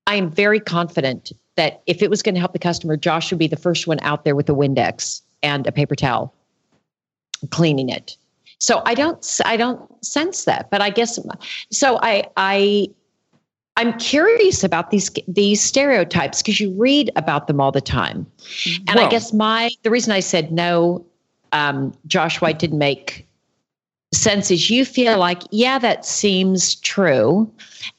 I 0.07 0.15
am 0.15 0.31
very 0.31 0.59
confident 0.59 1.31
that 1.57 1.83
if 1.85 2.01
it 2.01 2.09
was 2.09 2.23
going 2.23 2.33
to 2.35 2.39
help 2.39 2.53
the 2.53 2.59
customer, 2.59 2.97
Josh 2.97 3.31
would 3.31 3.39
be 3.39 3.47
the 3.47 3.55
first 3.55 3.85
one 3.85 3.99
out 4.01 4.25
there 4.25 4.35
with 4.35 4.49
a 4.49 4.53
Windex 4.53 5.21
and 5.43 5.67
a 5.67 5.71
paper 5.71 5.95
towel 5.95 6.33
cleaning 7.49 7.89
it. 7.89 8.15
So 8.59 8.83
I 8.85 8.93
don't 8.93 9.39
I 9.43 9.57
don't 9.57 10.05
sense 10.05 10.45
that, 10.45 10.69
but 10.69 10.81
I 10.81 10.91
guess 10.91 11.17
so 11.71 11.99
I 12.01 12.25
I 12.37 12.89
I'm 13.77 13.97
curious 13.97 14.63
about 14.63 14.91
these 14.91 15.09
these 15.27 15.61
stereotypes 15.61 16.41
because 16.41 16.59
you 16.59 16.71
read 16.77 17.11
about 17.15 17.47
them 17.47 17.59
all 17.59 17.71
the 17.71 17.81
time. 17.81 18.27
And 18.87 18.95
well, 18.95 19.07
I 19.07 19.09
guess 19.09 19.33
my 19.33 19.71
the 19.83 19.89
reason 19.89 20.11
I 20.11 20.19
said 20.19 20.51
no, 20.51 21.03
um, 21.51 21.93
Josh 22.05 22.41
White 22.41 22.59
didn't 22.59 22.77
make 22.77 23.27
sense 24.13 24.51
is 24.51 24.69
you 24.69 24.85
feel 24.85 25.17
like 25.17 25.41
yeah 25.51 25.79
that 25.79 26.05
seems 26.05 26.75
true, 26.75 27.51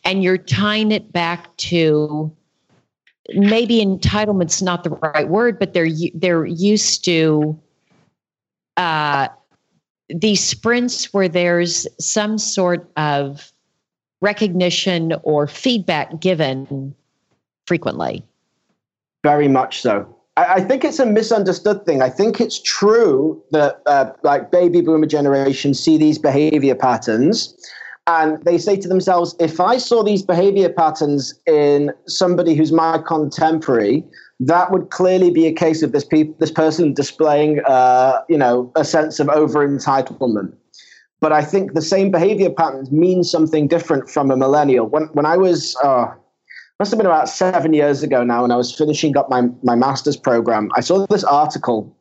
and 0.05 0.23
you're 0.23 0.39
tying 0.39 0.93
it 0.93 1.13
back 1.13 1.57
to 1.57 2.31
maybe 3.31 3.85
entitlement's 3.85 4.63
not 4.63 4.85
the 4.85 4.91
right 4.91 5.29
word, 5.29 5.59
but 5.59 5.73
they're 5.73 5.91
they're 6.15 6.47
used 6.47 7.05
to 7.07 7.59
uh, 8.77 9.29
these 10.09 10.43
sprints 10.43 11.13
where 11.13 11.29
there's 11.29 11.87
some 11.99 12.39
sort 12.39 12.91
of 12.97 13.53
recognition 14.21 15.15
or 15.23 15.47
feedback 15.47 16.21
given 16.21 16.95
frequently. 17.67 18.25
Very 19.23 19.49
much 19.49 19.81
so. 19.81 20.17
I, 20.37 20.55
I 20.55 20.61
think 20.61 20.85
it's 20.85 20.99
a 20.99 21.07
misunderstood 21.07 21.85
thing. 21.85 22.03
I 22.03 22.09
think 22.09 22.41
it's 22.41 22.61
true 22.61 23.43
that 23.51 23.83
uh, 23.87 24.13
like 24.23 24.51
baby 24.51 24.81
boomer 24.81 25.07
generation 25.07 25.75
see 25.75 25.97
these 25.97 26.19
behavior 26.19 26.75
patterns 26.75 27.57
and 28.07 28.43
they 28.45 28.59
say 28.59 28.77
to 28.77 28.89
themselves, 28.89 29.37
if 29.39 29.61
I 29.61 29.77
saw 29.79 30.03
these 30.03 30.23
behavior 30.23 30.69
patterns 30.69 31.35
in 31.47 31.93
somebody 32.07 32.55
who's 32.55 32.73
my 32.73 32.99
contemporary, 32.99 34.05
that 34.41 34.73
would 34.73 34.91
clearly 34.91 35.31
be 35.31 35.47
a 35.47 35.53
case 35.53 35.83
of 35.83 35.93
this 35.93 36.05
pe- 36.05 36.33
this 36.39 36.51
person 36.51 36.93
displaying, 36.93 37.61
uh, 37.65 38.23
you 38.29 38.39
know, 38.39 38.73
a 38.77 38.85
sense 38.85 39.21
of 39.21 39.29
over 39.29 39.67
entitlement. 39.67 40.53
But 41.21 41.33
I 41.33 41.45
think 41.45 41.75
the 41.75 41.83
same 41.83 42.11
behavior 42.11 42.51
patterns 42.51 42.91
mean 42.91 43.23
something 43.23 43.69
different 43.69 44.11
from 44.11 44.31
a 44.31 44.37
millennial. 44.37 44.87
When 44.87 45.05
when 45.13 45.27
I 45.27 45.37
was 45.37 45.77
uh, 45.83 46.07
must 46.81 46.91
have 46.91 46.99
been 46.99 47.07
about 47.07 47.29
seven 47.29 47.73
years 47.73 48.03
ago 48.03 48.25
now, 48.25 48.43
when 48.43 48.51
I 48.51 48.57
was 48.57 48.75
finishing 48.75 49.17
up 49.17 49.31
my 49.31 49.43
my 49.63 49.77
master's 49.77 50.17
program, 50.17 50.71
I 50.75 50.81
saw 50.81 51.07
this 51.07 51.23
article. 51.23 51.97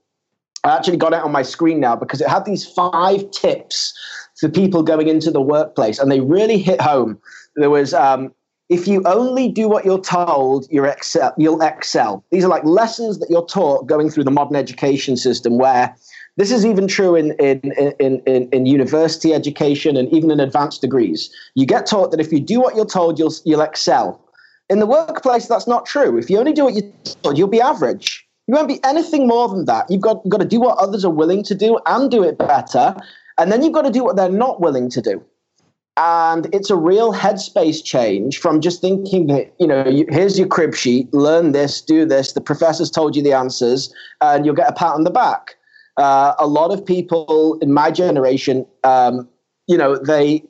I 0.63 0.75
actually 0.75 0.97
got 0.97 1.13
it 1.13 1.21
on 1.21 1.31
my 1.31 1.41
screen 1.43 1.79
now 1.79 1.95
because 1.95 2.21
it 2.21 2.27
had 2.27 2.45
these 2.45 2.65
five 2.65 3.29
tips 3.31 3.93
for 4.39 4.49
people 4.49 4.81
going 4.83 5.07
into 5.07 5.29
the 5.29 5.41
workplace, 5.41 5.99
and 5.99 6.11
they 6.11 6.19
really 6.19 6.57
hit 6.57 6.81
home. 6.81 7.19
There 7.55 7.69
was 7.69 7.93
um, 7.93 8.33
if 8.71 8.87
you 8.87 9.03
only 9.05 9.49
do 9.49 9.67
what 9.67 9.83
you're 9.83 9.99
told, 9.99 10.65
you 10.71 10.85
excel, 10.85 11.33
you'll 11.37 11.61
excel. 11.61 12.23
These 12.31 12.45
are 12.45 12.47
like 12.47 12.63
lessons 12.63 13.19
that 13.19 13.29
you're 13.29 13.45
taught 13.45 13.85
going 13.85 14.09
through 14.09 14.23
the 14.23 14.31
modern 14.31 14.55
education 14.55 15.17
system, 15.17 15.57
where 15.57 15.93
this 16.37 16.51
is 16.51 16.65
even 16.65 16.87
true 16.87 17.13
in, 17.13 17.33
in, 17.33 17.59
in, 17.99 18.21
in, 18.25 18.47
in 18.49 18.65
university 18.65 19.33
education 19.33 19.97
and 19.97 20.07
even 20.13 20.31
in 20.31 20.39
advanced 20.39 20.79
degrees. 20.79 21.29
You 21.53 21.65
get 21.65 21.85
taught 21.85 22.11
that 22.11 22.21
if 22.21 22.31
you 22.31 22.39
do 22.39 22.61
what 22.61 22.77
you're 22.77 22.85
told, 22.85 23.19
you'll, 23.19 23.33
you'll 23.43 23.59
excel. 23.59 24.23
In 24.69 24.79
the 24.79 24.85
workplace, 24.85 25.47
that's 25.47 25.67
not 25.67 25.85
true. 25.85 26.17
If 26.17 26.29
you 26.29 26.39
only 26.39 26.53
do 26.53 26.63
what 26.63 26.73
you're 26.73 26.89
told, 27.23 27.37
you'll 27.37 27.49
be 27.49 27.59
average. 27.59 28.25
You 28.47 28.53
won't 28.53 28.69
be 28.69 28.81
anything 28.85 29.27
more 29.27 29.49
than 29.49 29.65
that. 29.65 29.91
You've 29.91 30.01
got, 30.01 30.21
you've 30.23 30.31
got 30.31 30.39
to 30.39 30.47
do 30.47 30.61
what 30.61 30.77
others 30.77 31.03
are 31.03 31.11
willing 31.11 31.43
to 31.43 31.55
do 31.55 31.77
and 31.87 32.09
do 32.09 32.23
it 32.23 32.37
better. 32.37 32.95
And 33.37 33.51
then 33.51 33.63
you've 33.63 33.73
got 33.73 33.81
to 33.81 33.91
do 33.91 34.05
what 34.05 34.15
they're 34.15 34.29
not 34.29 34.61
willing 34.61 34.89
to 34.91 35.01
do. 35.01 35.21
And 35.97 36.47
it's 36.53 36.69
a 36.69 36.75
real 36.75 37.13
headspace 37.13 37.83
change 37.83 38.39
from 38.39 38.61
just 38.61 38.79
thinking 38.79 39.27
that, 39.27 39.53
you 39.59 39.67
know, 39.67 39.83
here's 40.09 40.39
your 40.39 40.47
crib 40.47 40.73
sheet, 40.73 41.13
learn 41.13 41.51
this, 41.51 41.81
do 41.81 42.05
this, 42.05 42.31
the 42.31 42.41
professor's 42.41 42.89
told 42.89 43.15
you 43.15 43.21
the 43.21 43.33
answers, 43.33 43.93
and 44.21 44.45
you'll 44.45 44.55
get 44.55 44.69
a 44.69 44.73
pat 44.73 44.93
on 44.93 45.03
the 45.03 45.11
back. 45.11 45.55
Uh, 45.97 46.33
a 46.39 46.47
lot 46.47 46.71
of 46.71 46.85
people 46.85 47.57
in 47.61 47.73
my 47.73 47.91
generation, 47.91 48.65
um, 48.83 49.27
you 49.67 49.77
know, 49.77 49.97
they 49.97 50.43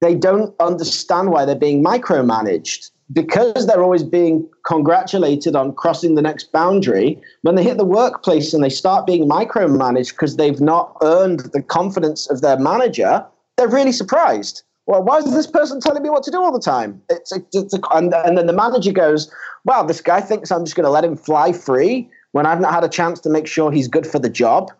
they 0.00 0.14
don't 0.14 0.54
understand 0.60 1.30
why 1.30 1.44
they're 1.44 1.54
being 1.54 1.84
micromanaged 1.84 2.90
because 3.12 3.66
they're 3.66 3.82
always 3.82 4.02
being 4.02 4.48
congratulated 4.66 5.54
on 5.54 5.74
crossing 5.74 6.14
the 6.14 6.22
next 6.22 6.52
boundary. 6.52 7.20
When 7.42 7.54
they 7.54 7.62
hit 7.62 7.76
the 7.76 7.84
workplace 7.84 8.54
and 8.54 8.64
they 8.64 8.70
start 8.70 9.06
being 9.06 9.28
micromanaged 9.28 10.12
because 10.12 10.36
they've 10.36 10.60
not 10.60 10.96
earned 11.02 11.40
the 11.52 11.62
confidence 11.62 12.28
of 12.30 12.40
their 12.40 12.58
manager, 12.58 13.24
they're 13.56 13.68
really 13.68 13.92
surprised. 13.92 14.62
Well, 14.90 15.02
why 15.02 15.18
is 15.18 15.32
this 15.32 15.46
person 15.46 15.80
telling 15.80 16.02
me 16.02 16.10
what 16.10 16.24
to 16.24 16.30
do 16.30 16.42
all 16.42 16.52
the 16.52 16.60
time? 16.60 17.00
It's, 17.08 17.30
a, 17.32 17.40
it's 17.52 17.74
a, 17.74 17.80
and, 17.92 18.12
and 18.12 18.36
then 18.36 18.46
the 18.46 18.52
manager 18.52 18.92
goes, 18.92 19.32
"Wow, 19.64 19.84
this 19.84 20.00
guy 20.00 20.20
thinks 20.20 20.50
I'm 20.50 20.64
just 20.64 20.76
going 20.76 20.84
to 20.84 20.90
let 20.90 21.04
him 21.04 21.16
fly 21.16 21.52
free 21.52 22.10
when 22.32 22.44
I've 22.44 22.60
not 22.60 22.74
had 22.74 22.84
a 22.84 22.88
chance 22.88 23.20
to 23.20 23.30
make 23.30 23.46
sure 23.46 23.70
he's 23.70 23.88
good 23.88 24.06
for 24.06 24.18
the 24.18 24.28
job." 24.28 24.72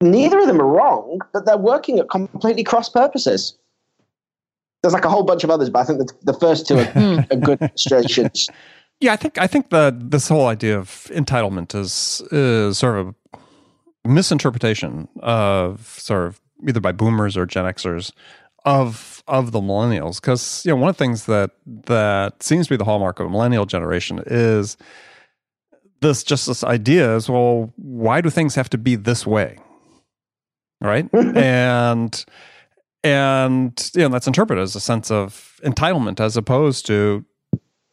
Neither 0.00 0.38
of 0.38 0.46
them 0.46 0.60
are 0.60 0.66
wrong, 0.66 1.20
but 1.32 1.46
they're 1.46 1.56
working 1.56 1.98
at 1.98 2.08
completely 2.08 2.62
cross 2.62 2.88
purposes 2.88 3.58
there's 4.82 4.94
like 4.94 5.04
a 5.04 5.08
whole 5.08 5.22
bunch 5.22 5.44
of 5.44 5.50
others, 5.50 5.70
but 5.70 5.80
I 5.80 5.84
think 5.84 5.98
the, 5.98 6.32
the 6.32 6.38
first 6.38 6.66
two 6.66 6.78
are, 6.78 6.84
hmm. 6.92 7.18
are 7.30 7.36
good 7.36 7.60
illustrations. 7.60 8.48
Yeah, 9.00 9.12
I 9.12 9.16
think 9.16 9.38
I 9.38 9.46
think 9.46 9.70
that 9.70 10.10
this 10.10 10.28
whole 10.28 10.46
idea 10.46 10.78
of 10.78 10.88
entitlement 11.14 11.74
is 11.74 12.20
is 12.32 12.78
sort 12.78 12.98
of 12.98 13.14
a 14.04 14.08
misinterpretation 14.08 15.08
of 15.20 15.86
sort 15.86 16.26
of 16.26 16.40
either 16.66 16.80
by 16.80 16.92
boomers 16.92 17.36
or 17.36 17.46
Gen 17.46 17.64
Xers 17.64 18.12
of 18.68 19.22
of 19.26 19.52
the 19.52 19.60
millennials 19.60 20.20
because 20.20 20.62
you 20.64 20.70
know 20.70 20.76
one 20.76 20.90
of 20.90 20.96
the 20.96 21.02
things 21.02 21.24
that 21.24 21.52
that 21.66 22.42
seems 22.42 22.66
to 22.66 22.74
be 22.74 22.76
the 22.76 22.84
hallmark 22.84 23.18
of 23.18 23.26
a 23.26 23.30
millennial 23.30 23.64
generation 23.64 24.22
is 24.26 24.76
this 26.00 26.22
just 26.22 26.46
this 26.46 26.62
idea 26.62 27.16
is 27.16 27.30
well 27.30 27.72
why 27.76 28.20
do 28.20 28.28
things 28.28 28.54
have 28.54 28.68
to 28.68 28.78
be 28.78 28.94
this 28.94 29.26
way? 29.26 29.58
Right? 30.80 31.08
And 31.14 32.24
and 33.04 33.90
you 33.94 34.02
know 34.02 34.08
that's 34.08 34.26
interpreted 34.26 34.62
as 34.62 34.76
a 34.76 34.80
sense 34.80 35.10
of 35.10 35.58
entitlement 35.64 36.20
as 36.20 36.36
opposed 36.36 36.84
to 36.86 37.24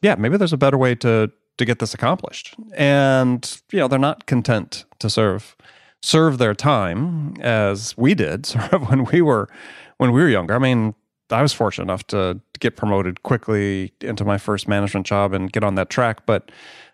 yeah 0.02 0.16
maybe 0.16 0.36
there's 0.36 0.52
a 0.52 0.58
better 0.58 0.78
way 0.78 0.96
to 0.96 1.32
to 1.58 1.66
get 1.66 1.80
this 1.80 1.94
accomplished. 1.94 2.54
And 2.76 3.62
you 3.72 3.80
know 3.80 3.88
they're 3.88 3.98
not 3.98 4.26
content 4.26 4.84
to 5.00 5.10
serve 5.10 5.56
serve 6.02 6.38
their 6.38 6.54
time 6.54 7.36
as 7.42 7.98
we 7.98 8.14
did 8.14 8.46
sort 8.46 8.74
of 8.74 8.90
when 8.90 9.06
we 9.06 9.22
were 9.22 9.50
when 9.98 10.12
we 10.12 10.22
were 10.22 10.30
younger 10.30 10.54
i 10.54 10.60
mean 10.60 10.94
i 11.32 11.42
was 11.42 11.54
fortunate 11.54 11.84
enough 11.84 12.06
to, 12.08 12.40
get 12.60 12.78
promoted 12.78 13.22
quickly 13.24 13.92
into 14.00 14.24
my 14.24 14.38
first 14.38 14.66
management 14.66 15.06
job 15.06 15.34
and 15.34 15.52
get 15.52 15.62
on 15.62 15.76
that 15.76 15.90
track 15.90 16.26
but 16.26 16.50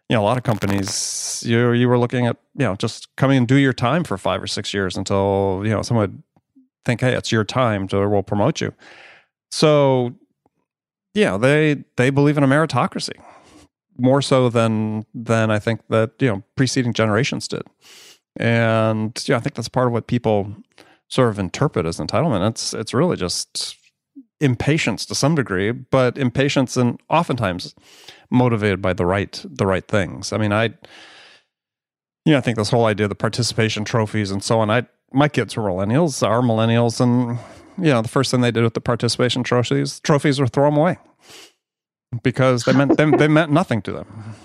you 0.10 0.16
know 0.16 0.22
a 0.22 0.26
lot 0.26 0.36
of 0.36 0.44
companies 0.44 1.44
you 1.46 1.72
you 1.72 1.88
were 1.88 2.00
looking 2.00 2.26
at 2.26 2.36
you 2.58 2.66
know 2.66 2.76
just 2.76 3.16
coming 3.16 3.38
and 3.38 3.48
do 3.48 3.58
your 3.58 3.74
time 3.74 4.04
for 4.04 4.18
five 4.18 4.42
or 4.42 4.48
six 4.48 4.74
years 4.74 4.98
until 4.98 5.62
you 5.64 5.70
know 5.70 5.84
someone 5.84 6.10
would 6.10 6.24
think, 6.86 7.02
hey, 7.02 7.14
it's 7.14 7.32
your 7.32 7.44
time 7.44 7.88
to 7.90 8.08
we'll 8.08 8.24
promote 8.24 8.62
you. 8.62 8.74
So 9.52 10.14
yeah, 11.14 11.38
they 11.38 11.84
they 11.98 12.10
believe 12.10 12.38
in 12.38 12.44
a 12.44 12.48
meritocracy 12.48 13.20
more 13.98 14.22
so 14.22 14.50
than 14.50 15.06
than 15.14 15.52
I 15.52 15.60
think 15.60 15.82
that 15.90 16.12
you 16.20 16.28
know 16.28 16.44
preceding 16.56 16.94
generations 16.94 17.48
did. 17.48 17.64
And 18.38 19.24
yeah, 19.28 19.38
I 19.38 19.40
think 19.40 19.56
that's 19.56 19.70
part 19.70 19.88
of 19.88 19.94
what 19.94 20.08
people 20.08 20.56
sort 21.10 21.30
of 21.30 21.40
interpret 21.40 21.86
as 21.86 21.98
entitlement. 21.98 22.50
It's 22.50 22.74
it's 22.74 22.94
really 22.94 23.18
just 23.18 23.76
impatience 24.40 25.06
to 25.06 25.16
some 25.16 25.36
degree, 25.36 25.72
but 25.72 26.18
impatience 26.18 26.78
and 26.78 27.00
oftentimes 27.10 27.76
motivated 28.30 28.82
by 28.82 28.94
the 28.94 29.06
right 29.06 29.44
the 29.48 29.66
right 29.66 29.88
things. 29.88 30.34
I 30.34 30.38
mean, 30.38 30.54
I 30.54 30.74
you 32.26 32.34
know, 32.34 32.38
I 32.38 32.42
think 32.42 32.58
this 32.58 32.70
whole 32.70 32.86
idea 32.86 33.06
of 33.06 33.10
the 33.10 33.16
participation 33.16 33.84
trophies 33.84 34.32
and 34.32 34.44
so 34.44 34.60
on, 34.60 34.70
I 34.70 34.88
my 35.14 35.28
kids 35.28 35.56
were 35.58 35.64
millennials, 35.64 36.26
are 36.26 36.42
millennials, 36.42 37.02
and 37.02 37.38
you 37.78 37.92
know 37.92 38.02
the 38.02 38.08
first 38.08 38.32
thing 38.32 38.42
they 38.42 38.52
did 38.52 38.64
with 38.64 38.74
the 38.74 38.82
participation 38.82 39.44
trophies 39.44 40.00
trophies 40.02 40.40
were 40.40 40.48
throw 40.48 40.70
them 40.70 40.78
away 40.78 40.98
because 42.24 42.64
they 42.64 42.74
meant 42.74 42.98
they, 42.98 43.10
they 43.10 43.28
meant 43.28 43.52
nothing 43.52 43.82
to 43.84 43.92
them. 43.92 44.36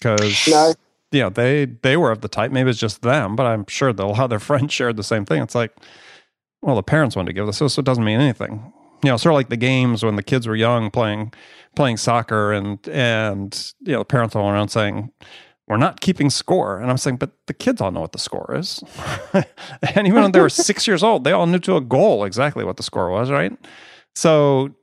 Because 0.00 0.48
no. 0.48 0.74
You 1.12 1.20
know 1.20 1.30
they 1.30 1.64
they 1.64 1.96
were 1.96 2.10
of 2.10 2.20
the 2.20 2.28
type. 2.28 2.50
Maybe 2.50 2.70
it's 2.70 2.78
just 2.78 3.02
them, 3.02 3.36
but 3.36 3.46
I'm 3.46 3.66
sure 3.68 3.92
that 3.92 4.02
a 4.02 4.06
lot 4.06 4.24
of 4.24 4.30
their 4.30 4.38
friends 4.38 4.72
shared 4.72 4.96
the 4.96 5.02
same 5.02 5.24
thing. 5.24 5.42
It's 5.42 5.54
like, 5.54 5.74
well, 6.62 6.76
the 6.76 6.82
parents 6.82 7.16
wanted 7.16 7.28
to 7.28 7.32
give 7.32 7.46
this, 7.46 7.58
so 7.58 7.66
it 7.66 7.84
doesn't 7.84 8.04
mean 8.04 8.20
anything. 8.20 8.72
You 9.04 9.10
know, 9.10 9.16
sort 9.16 9.32
of 9.32 9.36
like 9.36 9.48
the 9.48 9.56
games 9.56 10.04
when 10.04 10.16
the 10.16 10.22
kids 10.22 10.46
were 10.46 10.56
young 10.56 10.90
playing 10.90 11.32
playing 11.76 11.98
soccer, 11.98 12.52
and 12.52 12.86
and 12.88 13.72
you 13.80 13.92
know 13.92 14.00
the 14.00 14.04
parents 14.04 14.34
all 14.34 14.48
around 14.48 14.68
saying 14.68 15.12
we're 15.68 15.76
not 15.76 16.00
keeping 16.00 16.30
score. 16.30 16.78
And 16.78 16.90
I'm 16.90 16.96
saying, 16.96 17.18
but 17.18 17.30
the 17.46 17.54
kids 17.54 17.80
all 17.80 17.90
know 17.90 18.00
what 18.00 18.12
the 18.12 18.18
score 18.18 18.54
is. 18.56 18.82
and 19.34 20.06
even 20.08 20.22
when 20.22 20.32
they 20.32 20.40
were 20.40 20.48
six 20.48 20.86
years 20.86 21.02
old, 21.02 21.24
they 21.24 21.32
all 21.32 21.46
knew 21.46 21.58
to 21.60 21.76
a 21.76 21.80
goal 21.80 22.24
exactly 22.24 22.64
what 22.64 22.78
the 22.78 22.82
score 22.82 23.10
was, 23.10 23.30
right? 23.30 23.52
So, 24.14 24.74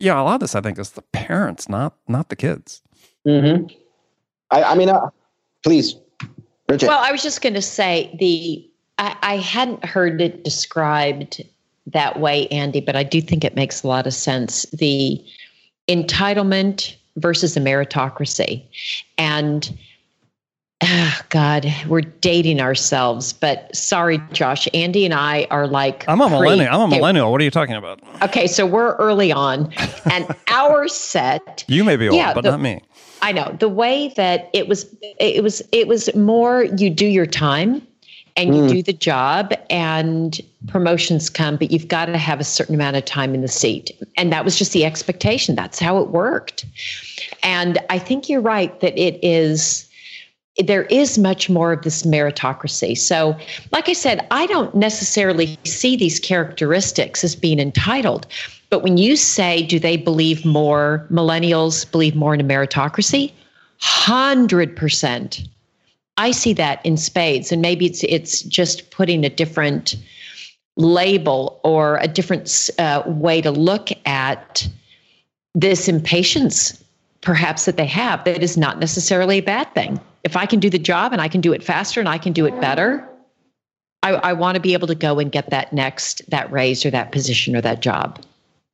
yeah, 0.00 0.20
a 0.20 0.22
lot 0.22 0.34
of 0.34 0.40
this, 0.40 0.56
I 0.56 0.60
think, 0.60 0.78
is 0.78 0.90
the 0.90 1.02
parents, 1.02 1.68
not 1.68 1.94
not 2.08 2.28
the 2.28 2.36
kids. 2.36 2.82
Mm-hmm. 3.26 3.66
I, 4.50 4.62
I 4.62 4.74
mean, 4.74 4.88
uh, 4.90 5.08
please, 5.64 5.96
Bridget. 6.66 6.86
Well, 6.88 7.00
I 7.02 7.10
was 7.10 7.22
just 7.22 7.42
going 7.42 7.54
to 7.54 7.62
say 7.62 8.14
the 8.18 8.68
I, 8.98 9.16
I 9.22 9.36
hadn't 9.36 9.84
heard 9.84 10.20
it 10.20 10.44
described 10.44 11.42
that 11.86 12.20
way, 12.20 12.46
Andy, 12.48 12.80
but 12.80 12.96
I 12.96 13.02
do 13.02 13.20
think 13.20 13.44
it 13.44 13.56
makes 13.56 13.82
a 13.82 13.88
lot 13.88 14.06
of 14.06 14.14
sense. 14.14 14.64
The 14.72 15.22
entitlement 15.88 16.96
versus 17.16 17.56
a 17.56 17.60
meritocracy, 17.60 18.62
and 19.18 19.76
Oh, 20.86 21.20
God, 21.30 21.72
we're 21.88 22.02
dating 22.02 22.60
ourselves. 22.60 23.32
But 23.32 23.74
sorry, 23.74 24.20
Josh. 24.32 24.68
Andy 24.74 25.04
and 25.04 25.14
I 25.14 25.46
are 25.50 25.66
like. 25.66 26.04
I'm 26.08 26.20
a 26.20 26.28
millennial. 26.28 26.74
I'm 26.74 26.92
a 26.92 26.96
millennial. 26.96 27.32
What 27.32 27.40
are 27.40 27.44
you 27.44 27.50
talking 27.50 27.74
about? 27.74 28.00
Okay, 28.22 28.46
so 28.46 28.66
we're 28.66 28.94
early 28.96 29.32
on, 29.32 29.72
and 30.10 30.26
our 30.48 30.88
set. 30.88 31.64
You 31.68 31.84
may 31.84 31.96
be 31.96 32.08
old, 32.08 32.16
yeah, 32.16 32.34
but 32.34 32.44
the, 32.44 32.50
not 32.50 32.60
me. 32.60 32.82
I 33.22 33.32
know 33.32 33.56
the 33.58 33.68
way 33.68 34.12
that 34.16 34.50
it 34.52 34.68
was. 34.68 34.86
It 35.00 35.42
was. 35.42 35.62
It 35.72 35.88
was 35.88 36.14
more. 36.14 36.64
You 36.64 36.90
do 36.90 37.06
your 37.06 37.26
time, 37.26 37.86
and 38.36 38.54
you 38.54 38.62
mm. 38.62 38.68
do 38.68 38.82
the 38.82 38.92
job, 38.92 39.52
and 39.70 40.40
promotions 40.68 41.30
come, 41.30 41.56
but 41.56 41.70
you've 41.70 41.88
got 41.88 42.06
to 42.06 42.18
have 42.18 42.40
a 42.40 42.44
certain 42.44 42.74
amount 42.74 42.96
of 42.96 43.04
time 43.04 43.34
in 43.34 43.40
the 43.40 43.48
seat, 43.48 43.90
and 44.16 44.32
that 44.32 44.44
was 44.44 44.58
just 44.58 44.72
the 44.72 44.84
expectation. 44.84 45.54
That's 45.54 45.78
how 45.78 45.98
it 45.98 46.08
worked, 46.08 46.66
and 47.42 47.78
I 47.90 47.98
think 47.98 48.28
you're 48.28 48.40
right 48.40 48.78
that 48.80 48.98
it 48.98 49.18
is 49.22 49.88
there 50.58 50.84
is 50.84 51.18
much 51.18 51.50
more 51.50 51.72
of 51.72 51.82
this 51.82 52.04
meritocracy. 52.04 52.96
So, 52.96 53.36
like 53.72 53.88
I 53.88 53.92
said, 53.92 54.26
I 54.30 54.46
don't 54.46 54.74
necessarily 54.74 55.58
see 55.64 55.96
these 55.96 56.20
characteristics 56.20 57.24
as 57.24 57.34
being 57.34 57.58
entitled. 57.58 58.26
But 58.74 58.82
when 58.82 58.96
you 58.96 59.14
say, 59.14 59.62
do 59.62 59.78
they 59.78 59.96
believe 59.96 60.44
more, 60.44 61.06
millennials 61.08 61.88
believe 61.88 62.16
more 62.16 62.34
in 62.34 62.40
a 62.40 62.42
meritocracy? 62.42 63.32
100%. 63.80 65.48
I 66.16 66.32
see 66.32 66.52
that 66.54 66.84
in 66.84 66.96
spades. 66.96 67.52
And 67.52 67.62
maybe 67.62 67.86
it's, 67.86 68.02
it's 68.02 68.42
just 68.42 68.90
putting 68.90 69.24
a 69.24 69.28
different 69.28 69.94
label 70.76 71.60
or 71.62 71.98
a 71.98 72.08
different 72.08 72.68
uh, 72.80 73.04
way 73.06 73.40
to 73.42 73.52
look 73.52 73.90
at 74.06 74.68
this 75.54 75.86
impatience, 75.86 76.82
perhaps, 77.20 77.66
that 77.66 77.76
they 77.76 77.86
have 77.86 78.24
that 78.24 78.42
is 78.42 78.56
not 78.56 78.80
necessarily 78.80 79.38
a 79.38 79.42
bad 79.42 79.72
thing 79.72 80.00
if 80.24 80.36
I 80.36 80.46
can 80.46 80.58
do 80.58 80.68
the 80.68 80.80
job 80.80 81.12
and 81.12 81.22
I 81.22 81.28
can 81.28 81.40
do 81.40 81.52
it 81.52 81.62
faster 81.62 82.00
and 82.00 82.08
I 82.08 82.18
can 82.18 82.32
do 82.32 82.44
it 82.44 82.60
better, 82.60 83.08
I, 84.02 84.14
I 84.14 84.32
want 84.32 84.56
to 84.56 84.60
be 84.60 84.72
able 84.72 84.88
to 84.88 84.96
go 84.96 85.20
and 85.20 85.30
get 85.30 85.50
that 85.50 85.72
next, 85.72 86.28
that 86.28 86.50
raise 86.50 86.84
or 86.84 86.90
that 86.90 87.12
position 87.12 87.54
or 87.54 87.60
that 87.60 87.80
job. 87.80 88.20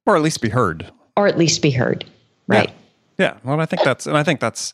Or 0.06 0.16
at 0.16 0.22
least 0.22 0.40
be 0.40 0.48
heard. 0.48 0.90
Or 1.16 1.26
at 1.26 1.38
least 1.38 1.62
be 1.62 1.70
heard. 1.70 2.04
Right. 2.46 2.70
Yeah. 3.18 3.34
yeah. 3.34 3.38
Well, 3.44 3.60
I 3.60 3.66
think 3.66 3.82
that's, 3.82 4.06
and 4.06 4.16
I 4.16 4.22
think 4.22 4.40
that's, 4.40 4.72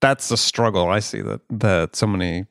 that's 0.00 0.28
the 0.28 0.36
struggle 0.36 0.88
I 0.88 1.00
see 1.00 1.20
that, 1.22 1.40
that 1.50 1.96
so 1.96 2.06
many 2.06 2.46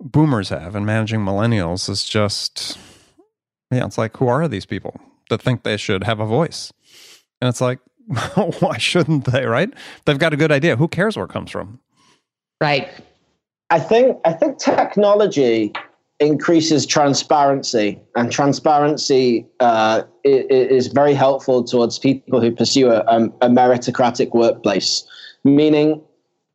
boomers 0.00 0.48
have 0.50 0.74
and 0.74 0.84
managing 0.84 1.20
millennials 1.20 1.88
is 1.88 2.04
just, 2.04 2.78
yeah, 3.70 3.86
it's 3.86 3.98
like, 3.98 4.16
who 4.16 4.28
are 4.28 4.48
these 4.48 4.66
people 4.66 5.00
that 5.30 5.40
think 5.40 5.62
they 5.62 5.76
should 5.76 6.04
have 6.04 6.20
a 6.20 6.26
voice? 6.26 6.72
And 7.40 7.48
it's 7.48 7.60
like, 7.60 7.78
why 8.60 8.78
shouldn't 8.78 9.24
they, 9.26 9.46
right? 9.46 9.72
They've 10.04 10.18
got 10.18 10.34
a 10.34 10.36
good 10.36 10.52
idea. 10.52 10.76
Who 10.76 10.88
cares 10.88 11.16
where 11.16 11.26
it 11.26 11.32
comes 11.32 11.50
from? 11.50 11.80
Right. 12.60 12.90
I 13.70 13.78
think 13.80 14.18
I 14.24 14.32
think 14.32 14.58
technology 14.58 15.72
increases 16.22 16.86
transparency, 16.86 18.00
and 18.14 18.30
transparency 18.30 19.46
uh, 19.60 20.02
is 20.24 20.86
very 20.86 21.14
helpful 21.14 21.64
towards 21.64 21.98
people 21.98 22.40
who 22.40 22.52
pursue 22.52 22.90
a, 22.90 23.00
a 23.00 23.48
meritocratic 23.48 24.32
workplace. 24.32 25.04
Meaning, 25.44 26.00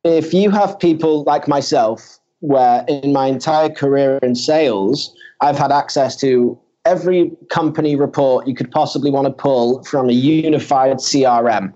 if 0.04 0.32
you 0.32 0.50
have 0.50 0.78
people 0.78 1.22
like 1.24 1.46
myself, 1.46 2.18
where 2.40 2.84
in 2.88 3.12
my 3.12 3.26
entire 3.26 3.68
career 3.68 4.18
in 4.22 4.34
sales, 4.34 5.14
I've 5.40 5.58
had 5.58 5.70
access 5.70 6.16
to 6.16 6.58
every 6.84 7.30
company 7.50 7.94
report 7.96 8.46
you 8.46 8.54
could 8.54 8.70
possibly 8.70 9.10
want 9.10 9.26
to 9.26 9.32
pull 9.32 9.84
from 9.84 10.08
a 10.08 10.12
unified 10.12 10.96
CRM. 10.96 11.74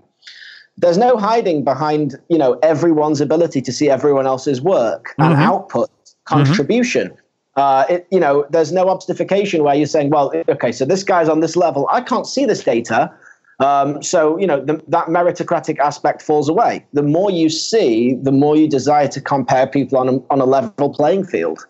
There's 0.78 0.96
no 0.96 1.18
hiding 1.18 1.64
behind, 1.64 2.16
you 2.30 2.38
know, 2.38 2.58
everyone's 2.62 3.20
ability 3.20 3.60
to 3.60 3.72
see 3.72 3.90
everyone 3.90 4.26
else's 4.26 4.62
work 4.62 5.14
and 5.18 5.34
mm-hmm. 5.34 5.42
output 5.42 5.90
contribution. 6.24 7.08
Mm-hmm. 7.08 7.21
Uh, 7.56 7.84
it, 7.90 8.06
you 8.10 8.18
know, 8.18 8.46
there's 8.50 8.72
no 8.72 8.88
obfuscation 8.88 9.62
where 9.62 9.74
you're 9.74 9.86
saying, 9.86 10.10
well, 10.10 10.32
okay, 10.48 10.72
so 10.72 10.84
this 10.84 11.04
guy's 11.04 11.28
on 11.28 11.40
this 11.40 11.56
level. 11.56 11.86
I 11.90 12.00
can't 12.00 12.26
see 12.26 12.46
this 12.46 12.64
data. 12.64 13.12
Um, 13.60 14.02
so, 14.02 14.38
you 14.38 14.46
know, 14.46 14.64
the, 14.64 14.82
that 14.88 15.06
meritocratic 15.08 15.78
aspect 15.78 16.22
falls 16.22 16.48
away. 16.48 16.84
The 16.94 17.02
more 17.02 17.30
you 17.30 17.48
see, 17.50 18.14
the 18.14 18.32
more 18.32 18.56
you 18.56 18.68
desire 18.68 19.06
to 19.08 19.20
compare 19.20 19.66
people 19.66 19.98
on 19.98 20.08
a, 20.08 20.18
on 20.30 20.40
a 20.40 20.46
level 20.46 20.90
playing 20.90 21.26
field. 21.26 21.64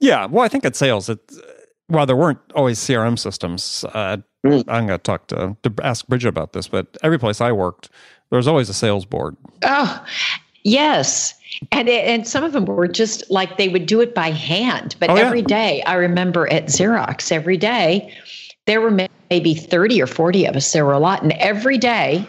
Yeah. 0.00 0.26
Well, 0.26 0.44
I 0.44 0.48
think 0.48 0.64
at 0.64 0.76
sales, 0.76 1.08
it, 1.08 1.20
while 1.86 2.04
there 2.04 2.16
weren't 2.16 2.40
always 2.54 2.78
CRM 2.80 3.18
systems, 3.18 3.84
uh, 3.94 4.18
mm. 4.44 4.64
I'm 4.68 4.86
going 4.86 4.98
to 4.98 4.98
talk 4.98 5.28
to, 5.28 5.56
to 5.62 5.72
ask 5.82 6.06
Bridget 6.06 6.28
about 6.28 6.52
this, 6.52 6.68
but 6.68 6.96
every 7.02 7.18
place 7.18 7.40
I 7.40 7.52
worked, 7.52 7.88
there 8.30 8.36
was 8.36 8.48
always 8.48 8.68
a 8.68 8.74
sales 8.74 9.06
board. 9.06 9.36
Oh, 9.62 10.04
yes. 10.64 11.35
And 11.72 11.88
it, 11.88 12.04
and 12.06 12.26
some 12.26 12.44
of 12.44 12.52
them 12.52 12.66
were 12.66 12.88
just 12.88 13.28
like 13.30 13.56
they 13.56 13.68
would 13.68 13.86
do 13.86 14.00
it 14.00 14.14
by 14.14 14.30
hand. 14.30 14.96
But 14.98 15.10
oh, 15.10 15.14
every 15.16 15.40
yeah. 15.40 15.46
day, 15.46 15.82
I 15.82 15.94
remember 15.94 16.50
at 16.52 16.66
Xerox, 16.66 17.32
every 17.32 17.56
day, 17.56 18.12
there 18.66 18.80
were 18.80 19.08
maybe 19.30 19.54
30 19.54 20.02
or 20.02 20.06
40 20.06 20.46
of 20.46 20.56
us. 20.56 20.72
There 20.72 20.84
were 20.84 20.92
a 20.92 20.98
lot. 20.98 21.22
And 21.22 21.32
every 21.32 21.78
day, 21.78 22.26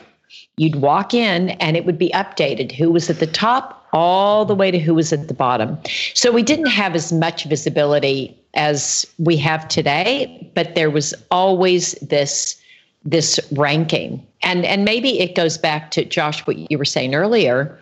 you'd 0.57 0.77
walk 0.77 1.13
in 1.13 1.49
and 1.51 1.77
it 1.77 1.85
would 1.85 1.97
be 1.97 2.09
updated 2.09 2.71
who 2.71 2.91
was 2.91 3.09
at 3.09 3.19
the 3.19 3.27
top 3.27 3.87
all 3.93 4.45
the 4.45 4.55
way 4.55 4.69
to 4.71 4.79
who 4.79 4.93
was 4.93 5.13
at 5.13 5.27
the 5.27 5.33
bottom. 5.33 5.77
So 6.13 6.31
we 6.31 6.43
didn't 6.43 6.67
have 6.67 6.95
as 6.95 7.13
much 7.13 7.45
visibility 7.45 8.37
as 8.53 9.05
we 9.17 9.37
have 9.37 9.67
today, 9.67 10.51
but 10.55 10.75
there 10.75 10.89
was 10.89 11.13
always 11.31 11.93
this 11.93 12.61
this 13.05 13.39
ranking. 13.53 14.25
And 14.43 14.65
and 14.65 14.83
maybe 14.83 15.19
it 15.19 15.35
goes 15.35 15.57
back 15.57 15.91
to 15.91 16.03
Josh 16.03 16.45
what 16.45 16.69
you 16.69 16.77
were 16.77 16.85
saying 16.85 17.15
earlier 17.15 17.79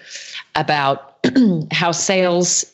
about 0.56 1.15
how 1.72 1.92
sales 1.92 2.66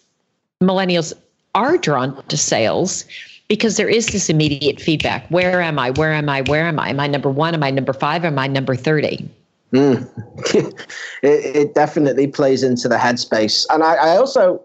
millennials 0.61 1.13
are 1.55 1.77
drawn 1.77 2.23
to 2.27 2.37
sales 2.37 3.05
because 3.47 3.75
there 3.75 3.89
is 3.89 4.07
this 4.07 4.29
immediate 4.29 4.79
feedback. 4.79 5.27
Where 5.27 5.61
am 5.61 5.77
I? 5.77 5.91
Where 5.91 6.13
am 6.13 6.29
I? 6.29 6.41
Where 6.43 6.65
am 6.65 6.79
I? 6.79 6.89
Am 6.89 6.99
I 7.01 7.07
number 7.07 7.29
one? 7.29 7.53
Am 7.53 7.63
I 7.63 7.69
number 7.69 7.91
five? 7.91 8.23
Am 8.23 8.39
I 8.39 8.47
number 8.47 8.75
30? 8.75 9.27
Mm. 9.73 10.09
it, 11.21 11.55
it, 11.55 11.75
definitely 11.75 12.27
plays 12.27 12.63
into 12.63 12.87
the 12.87 12.95
headspace. 12.95 13.65
And 13.69 13.83
I, 13.83 13.95
I 13.95 14.17
also, 14.17 14.61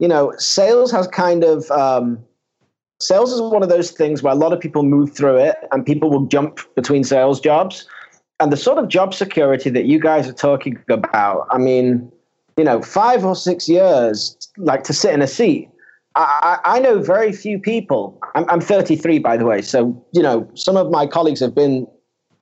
you 0.00 0.08
know, 0.08 0.32
sales 0.38 0.90
has 0.90 1.06
kind 1.06 1.44
of, 1.44 1.70
um, 1.70 2.18
sales 3.00 3.32
is 3.32 3.40
one 3.40 3.62
of 3.62 3.68
those 3.68 3.92
things 3.92 4.20
where 4.20 4.32
a 4.32 4.36
lot 4.36 4.52
of 4.52 4.58
people 4.58 4.82
move 4.82 5.14
through 5.14 5.36
it 5.36 5.56
and 5.70 5.86
people 5.86 6.10
will 6.10 6.26
jump 6.26 6.58
between 6.74 7.04
sales 7.04 7.40
jobs. 7.40 7.86
And 8.40 8.52
the 8.52 8.56
sort 8.56 8.78
of 8.78 8.88
job 8.88 9.14
security 9.14 9.70
that 9.70 9.84
you 9.84 10.00
guys 10.00 10.28
are 10.28 10.32
talking 10.32 10.76
about, 10.88 11.46
I 11.50 11.58
mean, 11.58 12.10
you 12.58 12.64
know, 12.64 12.82
five 12.82 13.24
or 13.24 13.36
six 13.36 13.68
years, 13.68 14.36
like 14.58 14.82
to 14.84 14.92
sit 14.92 15.14
in 15.14 15.22
a 15.22 15.28
seat. 15.28 15.70
I, 16.16 16.58
I 16.64 16.80
know 16.80 17.00
very 17.00 17.32
few 17.32 17.58
people. 17.60 18.18
I'm, 18.34 18.44
I'm 18.50 18.60
33, 18.60 19.20
by 19.20 19.36
the 19.36 19.44
way. 19.44 19.62
So, 19.62 20.04
you 20.12 20.20
know, 20.20 20.50
some 20.54 20.76
of 20.76 20.90
my 20.90 21.06
colleagues 21.06 21.38
have 21.38 21.54
been 21.54 21.86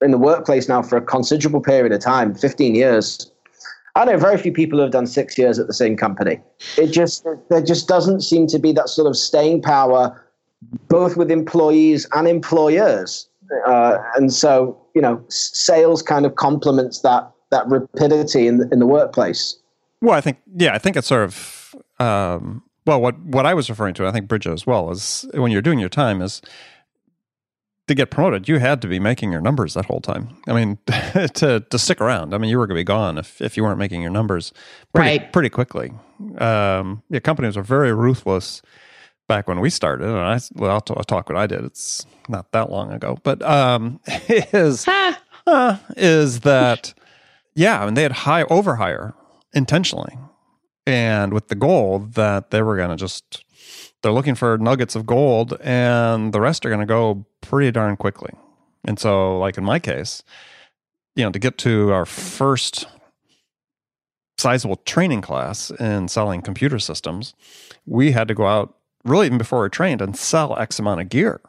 in 0.00 0.12
the 0.12 0.18
workplace 0.18 0.68
now 0.68 0.80
for 0.80 0.96
a 0.96 1.02
considerable 1.02 1.60
period 1.60 1.92
of 1.92 2.00
time 2.00 2.34
15 2.34 2.74
years. 2.74 3.30
I 3.94 4.06
know 4.06 4.16
very 4.16 4.38
few 4.38 4.52
people 4.52 4.78
who 4.78 4.82
have 4.84 4.92
done 4.92 5.06
six 5.06 5.36
years 5.36 5.58
at 5.58 5.66
the 5.66 5.74
same 5.74 5.96
company. 5.96 6.40
It 6.78 6.88
just, 6.88 7.26
there 7.50 7.62
just 7.62 7.86
doesn't 7.86 8.22
seem 8.22 8.46
to 8.48 8.58
be 8.58 8.72
that 8.72 8.88
sort 8.88 9.08
of 9.08 9.16
staying 9.16 9.62
power, 9.62 10.26
both 10.88 11.18
with 11.18 11.30
employees 11.30 12.06
and 12.12 12.26
employers. 12.26 13.28
Uh, 13.66 13.98
and 14.14 14.32
so, 14.32 14.80
you 14.94 15.02
know, 15.02 15.22
sales 15.28 16.00
kind 16.00 16.24
of 16.24 16.36
complements 16.36 17.00
that, 17.02 17.30
that 17.50 17.68
rapidity 17.68 18.46
in 18.46 18.68
in 18.72 18.80
the 18.80 18.86
workplace. 18.86 19.56
Well, 20.00 20.14
I 20.14 20.20
think 20.20 20.38
yeah, 20.56 20.74
I 20.74 20.78
think 20.78 20.96
it's 20.96 21.06
sort 21.06 21.24
of 21.24 21.74
um, 21.98 22.62
well, 22.86 23.00
what 23.00 23.18
what 23.20 23.46
I 23.46 23.54
was 23.54 23.68
referring 23.68 23.94
to, 23.94 24.06
I 24.06 24.12
think 24.12 24.28
Bridget 24.28 24.52
as 24.52 24.66
well, 24.66 24.90
is 24.90 25.26
when 25.34 25.50
you're 25.50 25.62
doing 25.62 25.78
your 25.78 25.88
time 25.88 26.22
is 26.22 26.40
to 27.88 27.94
get 27.94 28.10
promoted, 28.10 28.48
you 28.48 28.58
had 28.58 28.82
to 28.82 28.88
be 28.88 28.98
making 28.98 29.30
your 29.30 29.40
numbers 29.40 29.74
that 29.74 29.86
whole 29.86 30.00
time. 30.00 30.36
I 30.46 30.52
mean, 30.52 30.78
to 30.86 31.60
to 31.60 31.78
stick 31.78 32.00
around. 32.00 32.34
I 32.34 32.38
mean, 32.38 32.50
you 32.50 32.58
were 32.58 32.66
going 32.66 32.76
to 32.76 32.80
be 32.80 32.84
gone 32.84 33.18
if, 33.18 33.40
if 33.40 33.56
you 33.56 33.62
weren't 33.62 33.78
making 33.78 34.02
your 34.02 34.10
numbers 34.10 34.52
pretty, 34.92 35.18
right. 35.18 35.32
pretty 35.32 35.50
quickly. 35.50 35.92
Um, 36.38 37.02
yeah, 37.10 37.20
companies 37.20 37.56
were 37.56 37.62
very 37.62 37.92
ruthless 37.92 38.62
back 39.28 39.48
when 39.48 39.60
we 39.60 39.70
started. 39.70 40.08
And 40.08 40.18
I 40.18 40.40
well, 40.54 40.70
I'll, 40.70 40.80
t- 40.80 40.94
I'll 40.96 41.04
talk 41.04 41.28
what 41.28 41.36
I 41.36 41.46
did. 41.46 41.64
It's 41.64 42.06
not 42.28 42.52
that 42.52 42.70
long 42.70 42.92
ago, 42.92 43.18
but 43.22 43.42
um, 43.42 44.00
is 44.28 44.86
uh, 45.46 45.78
is 45.96 46.40
that 46.40 46.94
yeah? 47.54 47.80
I 47.80 47.84
mean, 47.84 47.94
they 47.94 48.02
had 48.02 48.12
high 48.12 48.44
overhire 48.44 49.14
intentionally 49.56 50.16
and 50.86 51.32
with 51.32 51.48
the 51.48 51.54
goal 51.54 51.98
that 51.98 52.50
they 52.50 52.62
were 52.62 52.76
going 52.76 52.90
to 52.90 52.96
just 52.96 53.44
they're 54.02 54.12
looking 54.12 54.36
for 54.36 54.56
nuggets 54.58 54.94
of 54.94 55.06
gold 55.06 55.56
and 55.62 56.32
the 56.32 56.40
rest 56.40 56.64
are 56.64 56.68
going 56.68 56.80
to 56.80 56.86
go 56.86 57.26
pretty 57.40 57.72
darn 57.72 57.96
quickly. 57.96 58.30
And 58.84 59.00
so 59.00 59.38
like 59.38 59.58
in 59.58 59.64
my 59.64 59.80
case 59.80 60.22
you 61.16 61.24
know 61.24 61.32
to 61.32 61.38
get 61.38 61.58
to 61.58 61.90
our 61.90 62.04
first 62.04 62.86
sizable 64.38 64.76
training 64.84 65.22
class 65.22 65.70
in 65.70 66.06
selling 66.08 66.42
computer 66.42 66.78
systems 66.78 67.34
we 67.86 68.12
had 68.12 68.28
to 68.28 68.34
go 68.34 68.46
out 68.46 68.76
really 69.04 69.26
even 69.26 69.38
before 69.38 69.62
we 69.62 69.70
trained 69.70 70.02
and 70.02 70.16
sell 70.16 70.56
x 70.58 70.78
amount 70.78 71.00
of 71.00 71.08
gear 71.08 71.40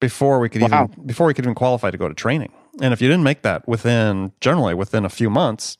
before 0.00 0.38
we 0.38 0.50
could 0.50 0.60
wow. 0.60 0.84
even 0.84 1.06
before 1.06 1.26
we 1.26 1.32
could 1.32 1.46
even 1.46 1.54
qualify 1.54 1.90
to 1.90 1.96
go 1.96 2.08
to 2.08 2.14
training. 2.14 2.52
And 2.82 2.92
if 2.92 3.00
you 3.00 3.08
didn't 3.08 3.24
make 3.24 3.40
that 3.42 3.66
within 3.66 4.32
generally 4.40 4.74
within 4.74 5.06
a 5.06 5.08
few 5.08 5.30
months 5.30 5.78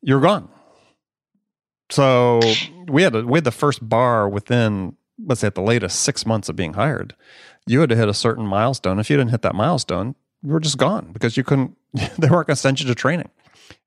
you're 0.00 0.20
gone 0.20 0.48
so 1.92 2.40
we 2.88 3.02
had 3.02 3.14
a, 3.14 3.22
we 3.22 3.36
had 3.36 3.44
the 3.44 3.50
first 3.50 3.86
bar 3.88 4.28
within 4.28 4.96
let's 5.26 5.40
say 5.40 5.46
at 5.46 5.54
the 5.54 5.62
latest 5.62 6.00
six 6.00 6.26
months 6.26 6.48
of 6.48 6.56
being 6.56 6.74
hired. 6.74 7.14
You 7.66 7.80
had 7.80 7.90
to 7.90 7.96
hit 7.96 8.08
a 8.08 8.14
certain 8.14 8.46
milestone. 8.46 8.98
If 8.98 9.10
you 9.10 9.16
didn't 9.16 9.30
hit 9.30 9.42
that 9.42 9.54
milestone, 9.54 10.14
you 10.42 10.52
were 10.52 10.60
just 10.60 10.78
gone 10.78 11.10
because 11.12 11.36
you 11.36 11.44
couldn't. 11.44 11.76
They 12.18 12.28
weren't 12.28 12.46
going 12.46 12.54
to 12.54 12.56
send 12.56 12.80
you 12.80 12.86
to 12.86 12.94
training. 12.94 13.28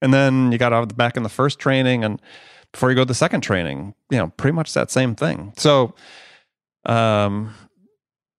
And 0.02 0.13
then 0.13 0.52
you 0.52 0.58
got 0.58 0.74
out 0.74 0.84
of 0.84 0.89
the 0.89 0.96
back 0.96 1.18
in 1.18 1.24
the 1.24 1.30
first 1.30 1.60
training, 1.60 2.04
and 2.04 2.22
before 2.72 2.89
you 2.89 2.96
go 2.96 3.02
to 3.02 3.08
the 3.08 3.13
second 3.15 3.41
training, 3.41 3.96
you 4.12 4.18
know, 4.18 4.28
pretty 4.38 4.54
much 4.54 4.74
that 4.74 4.91
same 4.91 5.15
thing. 5.15 5.54
So, 5.58 5.96
um, 6.86 7.54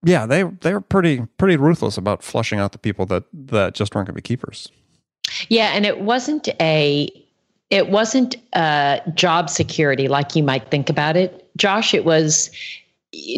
yeah, 0.05 0.27
they 0.27 0.45
they 0.45 0.73
were 0.73 0.81
pretty 0.81 1.27
pretty 1.37 1.57
ruthless 1.57 1.99
about 1.99 2.23
flushing 2.23 2.61
out 2.61 2.73
the 2.73 2.79
people 2.79 3.07
that 3.07 3.25
that 3.33 3.75
just 3.75 3.95
weren't 3.95 4.07
going 4.07 4.15
to 4.15 4.23
be 4.23 4.23
keepers. 4.23 4.71
Yeah, 5.49 5.73
and 5.75 5.85
it 5.85 6.01
wasn't 6.01 6.49
a 6.61 7.11
it 7.71 7.89
wasn't 7.91 8.37
uh, 8.53 9.01
job 9.15 9.51
security 9.51 10.09
like 10.09 10.37
you 10.37 10.43
might 10.43 10.71
think 10.71 10.89
about 10.89 11.17
it, 11.17 11.49
Josh. 11.57 11.95
It 11.95 12.05
was 12.05 12.51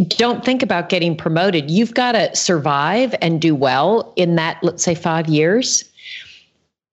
don't 0.09 0.45
think 0.45 0.63
about 0.63 0.89
getting 0.89 1.17
promoted. 1.17 1.71
You've 1.71 1.95
got 1.95 2.13
to 2.13 2.35
survive 2.35 3.15
and 3.21 3.41
do 3.41 3.55
well 3.55 4.13
in 4.17 4.35
that, 4.37 4.59
let's 4.63 4.83
say, 4.83 4.95
five 4.95 5.29
years. 5.29 5.85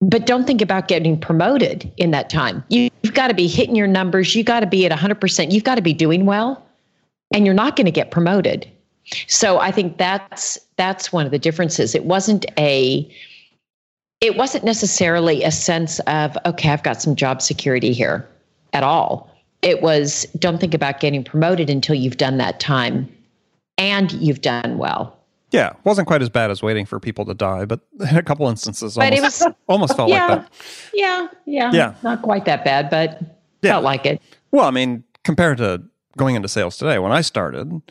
But 0.02 0.26
don't 0.26 0.46
think 0.46 0.62
about 0.62 0.88
getting 0.88 1.20
promoted 1.20 1.92
in 1.98 2.12
that 2.12 2.30
time. 2.30 2.64
You've 2.70 2.92
got 3.14 3.30
to 3.30 3.34
be 3.34 3.48
hitting 3.48 3.76
your 3.76 3.88
numbers. 3.88 4.36
You've 4.36 4.46
got 4.46 4.60
to 4.60 4.68
be 4.68 4.86
at 4.86 4.92
100%. 4.92 5.52
You've 5.52 5.64
got 5.64 5.76
to 5.76 5.82
be 5.82 5.94
doing 5.94 6.26
well, 6.26 6.64
and 7.34 7.46
you're 7.46 7.56
not 7.56 7.76
going 7.76 7.86
to 7.86 7.92
get 7.92 8.12
promoted. 8.12 8.70
So 9.28 9.60
I 9.60 9.72
think 9.72 9.98
that's 9.98 10.60
that's 10.78 11.12
one 11.14 11.26
of 11.26 11.32
the 11.32 11.40
differences. 11.40 11.96
It 11.96 12.06
wasn't 12.06 12.46
a 12.58 13.10
it 14.22 14.38
wasn't 14.38 14.64
necessarily 14.64 15.44
a 15.44 15.52
sense 15.52 16.00
of, 16.02 16.38
okay, 16.46 16.70
I've 16.70 16.84
got 16.84 17.02
some 17.02 17.16
job 17.16 17.42
security 17.42 17.94
here 17.94 18.28
at 18.74 18.84
all. 18.84 19.30
It 19.62 19.82
was, 19.82 20.26
don't 20.38 20.60
think 20.60 20.74
about 20.74 21.00
getting 21.00 21.24
promoted 21.24 21.70
until 21.70 21.96
you've 21.96 22.18
done 22.18 22.38
that 22.38 22.60
time 22.60 23.10
and 23.78 24.12
you've 24.14 24.42
done 24.42 24.78
well. 24.78 25.18
Yeah, 25.52 25.74
wasn't 25.84 26.08
quite 26.08 26.22
as 26.22 26.30
bad 26.30 26.52
as 26.52 26.62
waiting 26.62 26.86
for 26.86 27.00
people 27.00 27.24
to 27.26 27.34
die, 27.34 27.66
but 27.66 27.80
in 28.00 28.18
a 28.18 28.24
couple 28.24 28.48
instances, 28.48 28.98
almost, 28.98 29.18
it 29.18 29.22
was, 29.22 29.44
almost 29.68 29.96
felt 29.96 30.10
yeah, 30.10 30.28
like 30.28 30.42
that. 30.42 30.52
Yeah, 30.94 31.28
yeah, 31.46 31.72
yeah. 31.72 31.94
Not 32.04 32.22
quite 32.22 32.46
that 32.46 32.66
bad, 32.66 32.90
but 32.90 33.22
yeah. 33.62 33.72
felt 33.72 33.84
like 33.84 34.06
it. 34.06 34.22
Well, 34.52 34.66
I 34.66 34.72
mean, 34.72 35.04
compared 35.24 35.58
to 35.60 35.84
going 36.18 36.36
into 36.36 36.48
sales 36.48 36.78
today, 36.78 37.00
when 37.00 37.12
I 37.12 37.22
started 37.22 37.82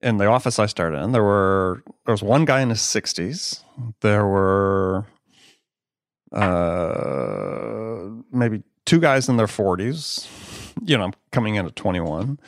in 0.00 0.16
the 0.16 0.26
office 0.26 0.58
I 0.58 0.66
started 0.66 0.98
in, 0.98 1.12
there 1.12 1.22
were 1.22 1.82
there 2.04 2.12
was 2.12 2.22
one 2.22 2.44
guy 2.44 2.60
in 2.60 2.70
his 2.70 2.80
sixties. 2.80 3.62
There 4.00 4.26
were 4.26 5.06
uh, 6.32 8.08
maybe 8.32 8.62
two 8.84 9.00
guys 9.00 9.28
in 9.28 9.36
their 9.36 9.46
40s, 9.46 10.26
you 10.84 10.96
know, 10.96 11.04
I'm 11.04 11.12
coming 11.32 11.56
in 11.56 11.66
at 11.66 11.76
21. 11.76 12.38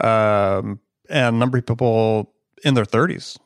Um, 0.00 0.80
and 1.08 1.36
a 1.36 1.38
number 1.38 1.58
of 1.58 1.66
people 1.66 2.32
in 2.64 2.74
their 2.74 2.84
30s. 2.84 3.38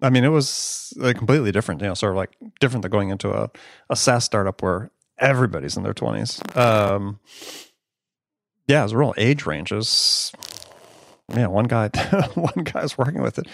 I 0.00 0.10
mean, 0.10 0.24
it 0.24 0.28
was 0.28 0.92
uh, 1.02 1.12
completely 1.16 1.52
different, 1.52 1.80
you 1.80 1.86
know, 1.86 1.94
sort 1.94 2.12
of 2.12 2.16
like 2.16 2.36
different 2.60 2.82
than 2.82 2.90
going 2.90 3.10
into 3.10 3.30
a, 3.30 3.50
a 3.88 3.96
SaaS 3.96 4.24
startup 4.24 4.62
where 4.62 4.90
everybody's 5.18 5.76
in 5.76 5.82
their 5.82 5.94
20s. 5.94 6.56
Um, 6.56 7.20
yeah, 8.66 8.84
it's 8.84 8.92
real 8.92 9.14
age 9.16 9.46
ranges. 9.46 10.32
Yeah, 11.28 11.46
one 11.46 11.66
guy, 11.66 11.88
one 12.34 12.64
guy's 12.64 12.98
working 12.98 13.22
with 13.22 13.38
it. 13.38 13.46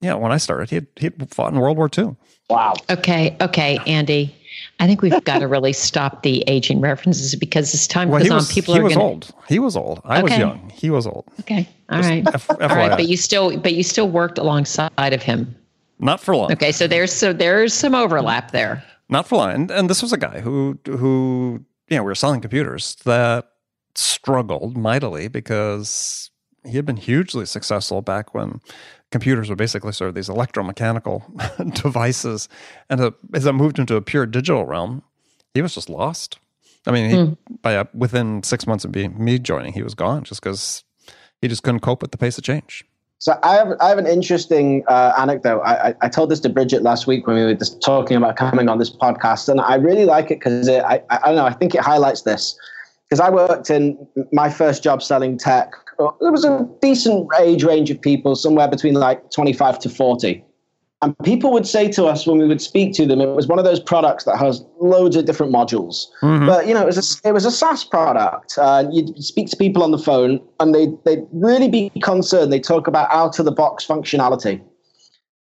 Yeah, 0.00 0.14
when 0.14 0.30
I 0.32 0.36
started, 0.36 0.68
he 0.70 0.76
had, 0.76 0.86
he 0.96 1.04
had 1.06 1.32
fought 1.34 1.52
in 1.52 1.58
World 1.58 1.76
War 1.76 1.88
II. 1.96 2.16
Wow. 2.50 2.74
Okay, 2.90 3.36
okay, 3.40 3.78
Andy. 3.86 4.34
I 4.78 4.86
think 4.86 5.02
we've 5.02 5.24
got 5.24 5.38
to 5.40 5.48
really 5.48 5.72
stop 5.72 6.22
the 6.22 6.42
aging 6.46 6.80
references 6.80 7.34
because 7.34 7.74
as 7.74 7.86
time 7.86 8.08
Well, 8.10 8.18
goes 8.20 8.26
he 8.26 8.30
on, 8.30 8.36
was, 8.36 8.52
people 8.52 8.74
he 8.74 8.80
are 8.80 8.84
was 8.84 8.94
going 8.94 9.06
old. 9.06 9.32
He 9.48 9.58
was 9.58 9.76
old. 9.76 10.00
I 10.04 10.22
was 10.22 10.36
young. 10.36 10.70
He 10.74 10.90
was 10.90 11.06
old. 11.06 11.24
Okay, 11.40 11.68
all 11.90 11.98
Just 11.98 12.08
right, 12.10 12.26
F- 12.34 12.50
all 12.50 12.56
right. 12.68 12.90
But 12.90 13.08
you 13.08 13.16
still, 13.16 13.56
but 13.58 13.74
you 13.74 13.82
still 13.82 14.08
worked 14.08 14.38
alongside 14.38 14.90
of 14.98 15.22
him. 15.22 15.54
Not 15.98 16.20
for 16.20 16.36
long. 16.36 16.52
Okay, 16.52 16.72
so 16.72 16.86
there's 16.86 17.12
so 17.12 17.32
there's 17.32 17.72
some 17.74 17.94
overlap 17.94 18.50
there. 18.52 18.84
not 19.08 19.26
for 19.26 19.36
long. 19.36 19.50
And, 19.52 19.70
and 19.70 19.90
this 19.90 20.02
was 20.02 20.12
a 20.12 20.18
guy 20.18 20.40
who 20.40 20.78
who 20.86 21.64
you 21.88 21.96
know 21.96 22.02
we 22.02 22.06
were 22.06 22.14
selling 22.14 22.40
computers 22.42 22.96
that 23.04 23.48
struggled 23.94 24.76
mightily 24.76 25.28
because 25.28 26.30
he 26.64 26.76
had 26.76 26.84
been 26.86 26.96
hugely 26.98 27.46
successful 27.46 28.02
back 28.02 28.34
when 28.34 28.60
computers 29.16 29.48
were 29.48 29.56
basically 29.56 29.92
sort 29.92 30.08
of 30.08 30.14
these 30.14 30.28
electromechanical 30.28 31.22
devices, 31.82 32.50
and 32.90 33.00
uh, 33.00 33.10
as 33.32 33.46
it 33.46 33.52
moved 33.54 33.78
into 33.78 33.96
a 33.96 34.02
pure 34.02 34.26
digital 34.26 34.66
realm, 34.66 35.02
he 35.54 35.62
was 35.62 35.74
just 35.74 35.88
lost. 35.88 36.38
I 36.86 36.90
mean, 36.90 37.10
he, 37.10 37.56
by 37.62 37.76
uh, 37.76 37.84
within 37.94 38.42
six 38.42 38.66
months 38.66 38.84
of 38.84 38.92
being 38.92 39.22
me 39.22 39.38
joining, 39.38 39.72
he 39.72 39.82
was 39.82 39.94
gone 39.94 40.24
just 40.24 40.42
because 40.42 40.84
he 41.40 41.48
just 41.48 41.62
couldn't 41.62 41.80
cope 41.80 42.02
with 42.02 42.10
the 42.10 42.18
pace 42.18 42.36
of 42.36 42.44
change. 42.44 42.84
So 43.18 43.38
I 43.42 43.54
have 43.54 43.68
I 43.80 43.88
have 43.88 43.96
an 43.96 44.06
interesting 44.06 44.84
uh, 44.86 45.14
anecdote. 45.16 45.60
I, 45.60 45.88
I, 45.88 45.94
I 46.02 46.08
told 46.10 46.30
this 46.30 46.40
to 46.40 46.50
Bridget 46.50 46.82
last 46.82 47.06
week 47.06 47.26
when 47.26 47.36
we 47.36 47.42
were 47.42 47.54
just 47.54 47.80
talking 47.80 48.18
about 48.18 48.36
coming 48.36 48.68
on 48.68 48.78
this 48.78 48.94
podcast, 48.94 49.48
and 49.48 49.62
I 49.62 49.76
really 49.76 50.04
like 50.04 50.26
it 50.26 50.40
because 50.40 50.68
I, 50.68 50.96
I 51.08 51.18
I 51.22 51.26
don't 51.28 51.36
know 51.36 51.46
I 51.46 51.54
think 51.54 51.74
it 51.74 51.80
highlights 51.80 52.22
this 52.22 52.54
because 53.08 53.20
I 53.20 53.30
worked 53.30 53.70
in 53.70 54.06
my 54.32 54.50
first 54.50 54.82
job 54.82 55.02
selling 55.02 55.38
tech. 55.38 55.72
There 55.98 56.32
was 56.32 56.44
a 56.44 56.68
decent 56.80 57.28
age 57.38 57.64
range 57.64 57.90
of 57.90 58.00
people, 58.00 58.36
somewhere 58.36 58.68
between 58.68 58.94
like 58.94 59.30
twenty 59.30 59.52
five 59.52 59.78
to 59.80 59.88
forty. 59.88 60.44
And 61.02 61.16
people 61.24 61.52
would 61.52 61.66
say 61.66 61.88
to 61.92 62.06
us 62.06 62.26
when 62.26 62.38
we 62.38 62.46
would 62.46 62.62
speak 62.62 62.94
to 62.94 63.04
them, 63.04 63.20
it 63.20 63.26
was 63.26 63.46
one 63.46 63.58
of 63.58 63.66
those 63.66 63.80
products 63.80 64.24
that 64.24 64.38
has 64.38 64.64
loads 64.80 65.14
of 65.14 65.26
different 65.26 65.52
modules. 65.52 66.06
But 66.46 66.66
you 66.66 66.72
know, 66.72 66.80
it 66.82 66.86
was 66.86 67.20
a, 67.24 67.28
it 67.28 67.32
was 67.32 67.44
a 67.44 67.50
SaaS 67.50 67.84
product. 67.84 68.54
Uh, 68.56 68.86
you'd 68.90 69.22
speak 69.22 69.48
to 69.50 69.56
people 69.56 69.82
on 69.82 69.90
the 69.90 69.98
phone, 69.98 70.40
and 70.58 70.74
they 70.74 70.88
they'd 71.04 71.26
really 71.32 71.68
be 71.68 71.90
concerned. 72.02 72.52
They 72.52 72.60
talk 72.60 72.86
about 72.86 73.12
out 73.12 73.38
of 73.38 73.44
the 73.44 73.52
box 73.52 73.86
functionality. 73.86 74.62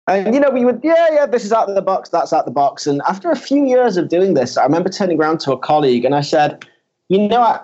And 0.08 0.34
you 0.34 0.40
know, 0.40 0.50
we 0.50 0.66
would, 0.66 0.82
yeah, 0.84 1.08
yeah, 1.14 1.26
this 1.26 1.46
is 1.46 1.54
out 1.54 1.70
of 1.70 1.76
the 1.76 1.82
box, 1.82 2.10
that's 2.10 2.34
out 2.34 2.40
of 2.40 2.46
the 2.46 2.52
box. 2.52 2.86
And 2.88 3.02
after 3.08 3.32
a 3.32 3.38
few 3.38 3.66
years 3.66 3.96
of 3.96 4.10
doing 4.10 4.34
this, 4.34 4.58
I 4.58 4.64
remember 4.64 4.90
turning 4.90 5.20
around 5.20 5.40
to 5.42 5.54
a 5.54 5.58
colleague 5.58 6.04
and 6.04 6.14
I 6.14 6.22
said, 6.22 6.66
you 7.08 7.26
know, 7.26 7.62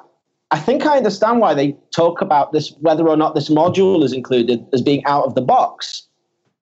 I, 0.52 0.60
think 0.60 0.86
I 0.86 0.98
understand 0.98 1.40
why 1.40 1.54
they 1.54 1.76
talk 1.94 2.22
about 2.22 2.52
this, 2.52 2.74
whether 2.80 3.08
or 3.08 3.18
not 3.18 3.36
this 3.36 3.50
module 3.50 4.04
is 4.04 4.14
included 4.14 4.66
as 4.74 4.82
being 4.82 5.04
out 5.06 5.26
of 5.26 5.36
the 5.36 5.42
box. 5.42 6.08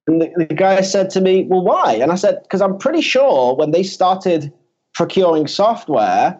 And 0.07 0.21
the, 0.21 0.31
the 0.37 0.45
guy 0.45 0.81
said 0.81 1.09
to 1.11 1.21
me, 1.21 1.45
Well, 1.49 1.61
why? 1.63 1.93
And 1.93 2.11
I 2.11 2.15
said, 2.15 2.39
Because 2.43 2.61
I'm 2.61 2.77
pretty 2.77 3.01
sure 3.01 3.55
when 3.55 3.71
they 3.71 3.83
started 3.83 4.51
procuring 4.93 5.47
software, 5.47 6.39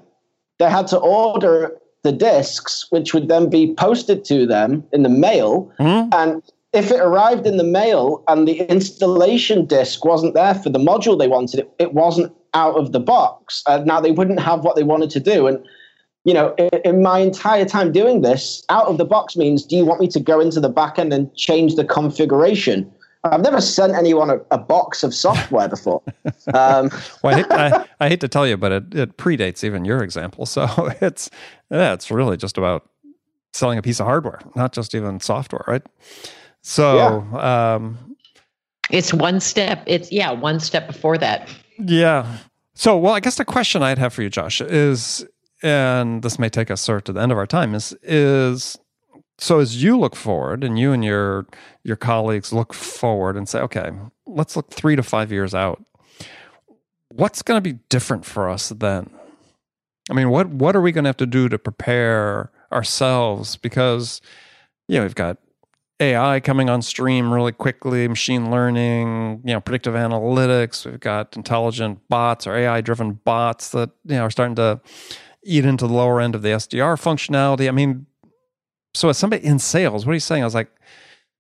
they 0.60 0.70
had 0.70 0.88
to 0.88 0.98
order 0.98 1.72
the 2.04 2.12
disks, 2.12 2.88
which 2.90 3.14
would 3.14 3.28
then 3.28 3.50
be 3.50 3.74
posted 3.76 4.24
to 4.26 4.46
them 4.46 4.84
in 4.94 5.04
the 5.04 5.10
mail. 5.10 5.72
And 6.12 6.42
if 6.74 6.92
it 6.92 7.00
arrived 7.00 7.46
in 7.46 7.58
the 7.58 7.64
mail 7.64 8.24
and 8.28 8.48
the 8.48 8.62
installation 8.70 9.66
disk 9.66 10.06
wasn't 10.06 10.34
there 10.34 10.56
for 10.56 10.70
the 10.70 10.80
module 10.80 11.18
they 11.18 11.28
wanted, 11.28 11.62
it, 11.62 11.72
it 11.80 11.94
wasn't 11.94 12.34
out 12.54 12.76
of 12.76 12.92
the 12.92 13.00
box. 13.00 13.64
Uh, 13.66 13.84
now 13.86 14.00
they 14.00 14.12
wouldn't 14.12 14.40
have 14.40 14.64
what 14.64 14.76
they 14.76 14.84
wanted 14.84 15.10
to 15.12 15.20
do. 15.20 15.48
And 15.48 15.64
you 16.28 16.34
know, 16.34 16.54
in, 16.58 16.70
in 16.84 17.02
my 17.02 17.20
entire 17.20 17.64
time 17.66 17.92
doing 17.92 18.22
this, 18.22 18.64
out 18.70 18.86
of 18.88 18.98
the 18.98 19.06
box 19.06 19.36
means, 19.38 19.66
do 19.66 19.78
you 19.78 19.86
want 19.86 20.02
me 20.02 20.08
to 20.10 20.20
go 20.20 20.40
into 20.42 20.60
the 20.60 20.70
back 20.70 21.00
end 21.00 21.14
and 21.14 21.34
change 21.36 21.76
the 21.76 21.86
configuration? 21.86 22.92
I've 23.24 23.42
never 23.42 23.60
sent 23.62 23.94
anyone 23.96 24.30
a, 24.30 24.40
a 24.52 24.58
box 24.58 25.04
of 25.04 25.14
software 25.14 25.68
before. 25.70 26.02
Um, 26.54 26.90
Well, 27.24 27.34
I 27.34 27.38
hate, 27.38 27.52
I, 27.52 27.86
I 28.00 28.10
hate 28.10 28.22
to 28.22 28.28
tell 28.28 28.46
you, 28.48 28.56
but 28.58 28.72
it, 28.72 28.96
it 28.96 29.18
predates 29.18 29.64
even 29.64 29.84
your 29.86 30.04
example. 30.04 30.46
So 30.46 30.68
it's 31.02 31.30
yeah, 31.72 31.94
it's 31.94 32.10
really 32.12 32.38
just 32.38 32.58
about 32.58 32.90
selling 33.54 33.78
a 33.78 33.82
piece 33.82 34.00
of 34.00 34.06
hardware, 34.06 34.40
not 34.56 34.72
just 34.74 34.94
even 34.96 35.20
software, 35.20 35.64
right? 35.68 35.84
So 36.62 37.22
um, 37.38 38.16
It's 38.92 39.14
one 39.14 39.40
step. 39.40 39.84
It's 39.88 40.12
yeah, 40.12 40.32
one 40.32 40.60
step 40.60 40.88
before 40.88 41.18
that. 41.18 41.50
yeah. 41.80 42.38
So 42.76 42.96
well, 42.98 43.14
I 43.14 43.20
guess 43.20 43.36
the 43.36 43.46
question 43.46 43.82
I'd 43.82 43.98
have 43.98 44.14
for 44.14 44.22
you, 44.22 44.30
Josh, 44.30 44.62
is, 44.62 45.26
and 45.64 46.22
this 46.22 46.38
may 46.40 46.50
take 46.50 46.70
us 46.72 46.82
sort 46.82 46.98
of 47.00 47.04
to 47.06 47.14
the 47.14 47.22
end 47.22 47.32
of 47.32 47.38
our 47.38 47.48
time, 47.48 47.74
is 47.74 47.96
is 48.04 48.78
so 49.40 49.60
as 49.60 49.82
you 49.82 49.98
look 49.98 50.16
forward 50.16 50.64
and 50.64 50.80
you 50.80 50.92
and 50.92 51.04
your 51.04 51.46
your 51.84 51.96
colleagues 51.96 52.52
look 52.52 52.74
forward 52.74 53.38
and 53.38 53.48
say, 53.48 53.60
okay, 53.60 53.92
let's 54.26 54.56
look 54.56 54.72
three 54.72 54.96
to 54.96 55.04
five 55.04 55.32
years 55.32 55.54
out. 55.54 55.84
What's 57.10 57.42
going 57.42 57.58
to 57.58 57.62
be 57.62 57.80
different 57.90 58.26
for 58.26 58.50
us 58.50 58.70
then? 58.70 59.10
I 60.10 60.14
mean, 60.14 60.30
what 60.30 60.50
what 60.50 60.76
are 60.76 60.82
we 60.82 60.92
going 60.92 61.04
to 61.04 61.10
have 61.10 61.18
to 61.18 61.26
do 61.26 61.50
to 61.50 61.60
prepare 61.60 62.52
ourselves? 62.72 63.58
Because 63.58 64.22
you 64.88 64.98
know 64.98 65.04
we've 65.04 65.16
got 65.16 65.38
AI 66.00 66.40
coming 66.40 66.70
on 66.70 66.82
stream 66.82 67.34
really 67.34 67.52
quickly, 67.52 68.08
machine 68.08 68.52
learning, 68.52 69.42
you 69.44 69.54
know, 69.54 69.60
predictive 69.60 69.96
analytics. 69.96 70.86
We've 70.86 71.00
got 71.00 71.36
intelligent 71.36 72.00
bots 72.08 72.46
or 72.46 72.56
AI 72.56 72.82
driven 72.82 73.14
bots 73.14 73.70
that 73.70 73.90
you 74.06 74.16
know 74.16 74.24
are 74.24 74.32
starting 74.32 74.56
to 74.56 74.80
eat 75.44 75.66
into 75.66 75.88
the 75.88 75.94
lower 75.94 76.20
end 76.20 76.36
of 76.36 76.42
the 76.42 76.50
SDR 76.50 76.96
functionality. 76.96 77.68
I 77.68 77.72
mean, 77.72 78.06
so 78.94 79.10
as 79.10 79.18
somebody 79.18 79.46
in 79.46 79.60
sales, 79.60 80.06
what 80.06 80.12
are 80.12 80.16
you 80.16 80.20
saying? 80.20 80.44
I 80.44 80.46
was 80.46 80.56
like, 80.56 80.72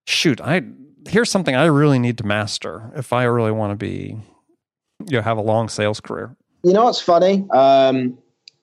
shoot, 0.06 0.40
I 0.42 0.62
here's 1.08 1.32
something 1.32 1.56
I 1.56 1.66
really 1.66 2.00
need 2.00 2.18
to 2.20 2.26
master 2.26 2.92
if 2.96 3.14
I 3.14 3.24
really 3.24 3.52
want 3.52 3.72
to 3.72 3.76
be, 3.76 4.18
you 5.06 5.18
know, 5.18 5.22
have 5.22 5.38
a 5.38 5.42
long 5.42 5.70
sales 5.70 6.00
career. 6.00 6.36
you 6.64 6.74
know 6.74 6.86
what's 6.86 7.02
funny? 7.02 7.46
Um, 7.54 8.18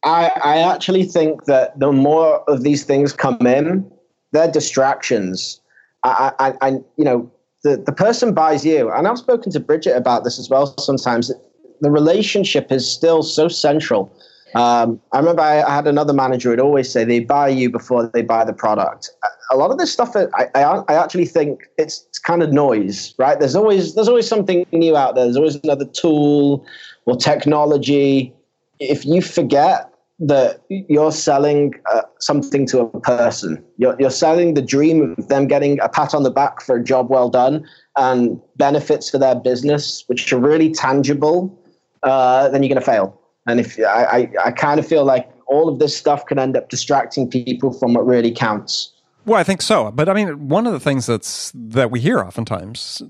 I, 0.04 0.30
I 0.44 0.58
actually 0.58 1.04
think 1.04 1.44
that 1.44 1.78
the 1.78 1.90
more 1.90 2.40
of 2.48 2.62
these 2.62 2.84
things 2.84 3.12
come 3.12 3.46
in, 3.46 3.90
they're 4.32 4.50
distractions. 4.50 5.60
I, 6.02 6.32
I, 6.38 6.54
I 6.60 6.70
you 6.96 7.04
know, 7.04 7.30
the, 7.62 7.78
the 7.78 7.92
person 7.92 8.34
buys 8.34 8.64
you, 8.64 8.90
and 8.90 9.08
I've 9.08 9.18
spoken 9.18 9.50
to 9.52 9.60
Bridget 9.60 9.96
about 9.96 10.24
this 10.24 10.38
as 10.38 10.50
well 10.50 10.76
sometimes. 10.78 11.32
The 11.80 11.90
relationship 11.90 12.70
is 12.70 12.90
still 12.90 13.22
so 13.22 13.48
central. 13.48 14.14
Um, 14.54 15.00
I 15.12 15.18
remember 15.18 15.42
I, 15.42 15.62
I 15.62 15.74
had 15.74 15.86
another 15.86 16.12
manager 16.12 16.50
who'd 16.50 16.60
always 16.60 16.90
say 16.90 17.04
they 17.04 17.20
buy 17.20 17.48
you 17.48 17.70
before 17.70 18.08
they 18.14 18.22
buy 18.22 18.44
the 18.44 18.52
product. 18.52 19.10
A 19.50 19.56
lot 19.56 19.70
of 19.70 19.78
this 19.78 19.92
stuff, 19.92 20.14
I, 20.16 20.46
I, 20.54 20.62
I 20.88 20.94
actually 20.94 21.26
think 21.26 21.68
it's, 21.76 22.04
it's 22.08 22.18
kind 22.18 22.42
of 22.42 22.52
noise, 22.52 23.14
right? 23.18 23.38
There's 23.38 23.56
always 23.56 23.94
there's 23.94 24.08
always 24.08 24.28
something 24.28 24.64
new 24.72 24.96
out 24.96 25.14
there. 25.14 25.24
There's 25.24 25.36
always 25.36 25.56
another 25.56 25.86
tool 25.86 26.64
or 27.06 27.16
technology. 27.16 28.32
If 28.78 29.04
you 29.04 29.22
forget 29.22 29.90
that 30.20 30.62
you're 30.68 31.10
selling 31.10 31.74
uh, 31.92 32.02
something 32.20 32.66
to 32.66 32.80
a 32.80 33.00
person, 33.00 33.62
you're, 33.78 33.96
you're 33.98 34.10
selling 34.10 34.54
the 34.54 34.62
dream 34.62 35.14
of 35.18 35.28
them 35.28 35.48
getting 35.48 35.80
a 35.80 35.88
pat 35.88 36.14
on 36.14 36.22
the 36.22 36.30
back 36.30 36.62
for 36.62 36.76
a 36.76 36.84
job 36.84 37.10
well 37.10 37.28
done 37.28 37.66
and 37.96 38.40
benefits 38.56 39.10
for 39.10 39.18
their 39.18 39.34
business, 39.34 40.04
which 40.06 40.32
are 40.32 40.38
really 40.38 40.70
tangible, 40.70 41.56
uh, 42.04 42.48
then 42.50 42.62
you're 42.62 42.68
going 42.68 42.80
to 42.80 42.86
fail. 42.86 43.20
And 43.46 43.60
if 43.60 43.78
I, 43.78 43.82
I, 44.04 44.32
I 44.46 44.50
kind 44.52 44.80
of 44.80 44.86
feel 44.86 45.04
like 45.04 45.30
all 45.46 45.68
of 45.68 45.78
this 45.78 45.96
stuff 45.96 46.24
can 46.26 46.38
end 46.38 46.56
up 46.56 46.68
distracting 46.70 47.28
people 47.28 47.72
from 47.72 47.94
what 47.94 48.06
really 48.06 48.32
counts. 48.32 48.92
Well, 49.26 49.38
I 49.38 49.44
think 49.44 49.62
so. 49.62 49.90
But 49.90 50.08
I 50.08 50.14
mean, 50.14 50.48
one 50.48 50.66
of 50.66 50.72
the 50.72 50.80
things 50.80 51.06
that's 51.06 51.52
that 51.54 51.90
we 51.90 52.00
hear 52.00 52.20
oftentimes 52.20 53.02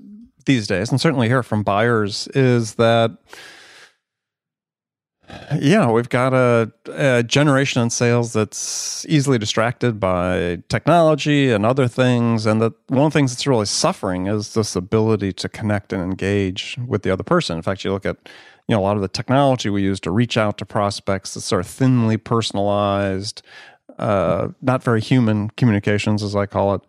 these 0.45 0.67
days, 0.67 0.91
and 0.91 0.99
certainly 1.01 1.27
hear 1.27 1.43
from 1.43 1.63
buyers, 1.63 2.27
is 2.33 2.75
that 2.75 3.17
yeah, 5.59 5.89
we've 5.89 6.09
got 6.09 6.33
a, 6.33 6.71
a 6.93 7.23
generation 7.23 7.81
in 7.81 7.89
sales 7.89 8.33
that's 8.33 9.05
easily 9.09 9.37
distracted 9.37 9.99
by 9.99 10.61
technology 10.69 11.51
and 11.51 11.65
other 11.65 11.87
things, 11.87 12.45
and 12.45 12.61
that 12.61 12.73
one 12.87 13.07
of 13.07 13.13
the 13.13 13.17
things 13.17 13.31
that's 13.31 13.47
really 13.47 13.65
suffering 13.65 14.27
is 14.27 14.53
this 14.53 14.75
ability 14.75 15.33
to 15.33 15.49
connect 15.49 15.91
and 15.91 16.03
engage 16.03 16.77
with 16.87 17.01
the 17.03 17.11
other 17.11 17.23
person. 17.23 17.57
In 17.57 17.63
fact, 17.63 17.83
you 17.83 17.91
look 17.91 18.05
at 18.05 18.17
you 18.67 18.75
know 18.75 18.81
a 18.81 18.83
lot 18.83 18.95
of 18.95 19.01
the 19.01 19.07
technology 19.07 19.69
we 19.69 19.81
use 19.81 19.99
to 20.01 20.11
reach 20.11 20.37
out 20.37 20.57
to 20.57 20.65
prospects 20.65 21.33
that's 21.33 21.45
sort 21.45 21.61
of 21.61 21.67
thinly 21.67 22.17
personalized, 22.17 23.41
uh, 23.97 24.49
not 24.61 24.83
very 24.83 25.01
human 25.01 25.49
communications, 25.51 26.23
as 26.23 26.35
I 26.35 26.45
call 26.45 26.75
it, 26.75 26.81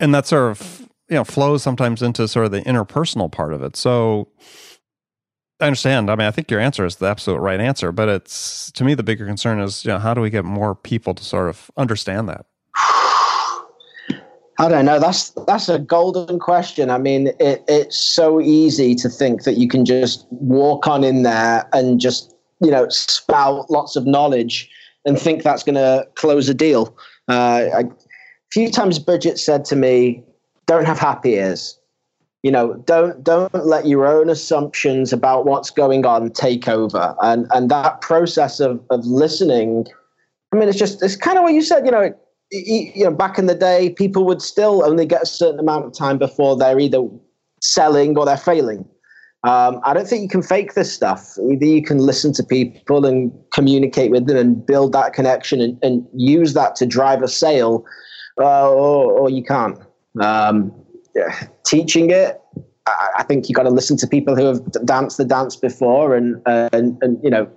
and 0.00 0.14
that 0.14 0.26
sort 0.26 0.50
of 0.50 0.88
you 1.08 1.16
know 1.16 1.24
flows 1.24 1.62
sometimes 1.62 2.02
into 2.02 2.28
sort 2.28 2.46
of 2.46 2.52
the 2.52 2.62
interpersonal 2.62 3.30
part 3.30 3.52
of 3.52 3.62
it. 3.62 3.76
So 3.76 4.28
I 5.60 5.66
understand. 5.66 6.10
I 6.10 6.16
mean, 6.16 6.26
I 6.26 6.30
think 6.30 6.50
your 6.50 6.60
answer 6.60 6.84
is 6.84 6.96
the 6.96 7.06
absolute 7.06 7.38
right 7.38 7.60
answer, 7.60 7.92
but 7.92 8.08
it's 8.08 8.70
to 8.72 8.84
me 8.84 8.94
the 8.94 9.02
bigger 9.02 9.26
concern 9.26 9.60
is 9.60 9.84
you 9.84 9.90
know 9.90 9.98
how 9.98 10.14
do 10.14 10.20
we 10.20 10.30
get 10.30 10.44
more 10.44 10.74
people 10.74 11.14
to 11.14 11.24
sort 11.24 11.48
of 11.48 11.70
understand 11.76 12.28
that? 12.28 12.46
I 14.58 14.68
don't 14.68 14.84
know. 14.84 14.98
That's 14.98 15.30
that's 15.46 15.68
a 15.68 15.78
golden 15.78 16.38
question. 16.38 16.90
I 16.90 16.98
mean, 16.98 17.28
it, 17.40 17.64
it's 17.68 18.00
so 18.00 18.40
easy 18.40 18.94
to 18.96 19.08
think 19.08 19.44
that 19.44 19.56
you 19.56 19.66
can 19.66 19.84
just 19.84 20.26
walk 20.30 20.86
on 20.86 21.04
in 21.04 21.22
there 21.22 21.68
and 21.72 21.98
just 21.98 22.34
you 22.60 22.70
know 22.70 22.88
spout 22.88 23.70
lots 23.70 23.96
of 23.96 24.06
knowledge 24.06 24.70
and 25.04 25.18
think 25.18 25.42
that's 25.42 25.62
going 25.62 25.74
to 25.74 26.06
close 26.14 26.48
a 26.48 26.54
deal. 26.54 26.96
Uh, 27.28 27.66
I, 27.74 27.80
a 27.80 27.90
few 28.52 28.70
times, 28.70 28.98
Bridget 28.98 29.38
said 29.38 29.64
to 29.66 29.76
me, 29.76 30.22
"Don't 30.66 30.84
have 30.84 30.98
happy 30.98 31.30
ears." 31.30 31.78
You 32.42 32.50
know, 32.50 32.74
don't 32.84 33.22
don't 33.24 33.54
let 33.54 33.86
your 33.86 34.06
own 34.06 34.28
assumptions 34.28 35.12
about 35.12 35.46
what's 35.46 35.70
going 35.70 36.04
on 36.04 36.30
take 36.30 36.68
over. 36.68 37.14
And 37.22 37.46
and 37.52 37.70
that 37.70 38.00
process 38.02 38.60
of 38.60 38.84
of 38.90 39.06
listening. 39.06 39.86
I 40.52 40.58
mean, 40.58 40.68
it's 40.68 40.78
just 40.78 41.02
it's 41.02 41.16
kind 41.16 41.38
of 41.38 41.44
what 41.44 41.54
you 41.54 41.62
said. 41.62 41.86
You 41.86 41.92
know, 41.92 42.14
you 42.52 43.04
know, 43.04 43.10
back 43.10 43.38
in 43.38 43.46
the 43.46 43.54
day, 43.54 43.90
people 43.96 44.24
would 44.26 44.42
still 44.42 44.84
only 44.84 45.06
get 45.06 45.22
a 45.22 45.26
certain 45.26 45.58
amount 45.58 45.86
of 45.86 45.94
time 45.94 46.18
before 46.18 46.56
they're 46.56 46.78
either 46.78 47.02
selling 47.62 48.16
or 48.16 48.26
they're 48.26 48.36
failing. 48.36 48.84
Um, 49.44 49.80
I 49.84 49.94
don't 49.94 50.06
think 50.06 50.22
you 50.22 50.28
can 50.28 50.42
fake 50.42 50.74
this 50.74 50.92
stuff. 50.92 51.36
Either 51.50 51.64
you 51.64 51.82
can 51.82 51.98
listen 51.98 52.32
to 52.34 52.44
people 52.44 53.06
and 53.06 53.32
communicate 53.52 54.10
with 54.10 54.26
them 54.26 54.36
and 54.36 54.64
build 54.64 54.92
that 54.92 55.14
connection 55.14 55.60
and, 55.60 55.78
and 55.82 56.06
use 56.14 56.54
that 56.54 56.76
to 56.76 56.86
drive 56.86 57.22
a 57.22 57.28
sale, 57.28 57.84
uh, 58.40 58.70
or, 58.70 59.12
or, 59.12 59.30
you 59.30 59.42
can't. 59.42 59.78
Um, 60.20 60.72
yeah. 61.16 61.48
Teaching 61.66 62.10
it, 62.10 62.40
I, 62.86 63.08
I 63.18 63.22
think 63.24 63.48
you 63.48 63.54
got 63.54 63.64
to 63.64 63.70
listen 63.70 63.96
to 63.98 64.06
people 64.06 64.36
who 64.36 64.44
have 64.44 64.60
danced 64.84 65.16
the 65.16 65.24
dance 65.24 65.56
before 65.56 66.14
and, 66.14 66.40
and, 66.46 66.96
and 67.02 67.18
you 67.24 67.30
know, 67.30 67.50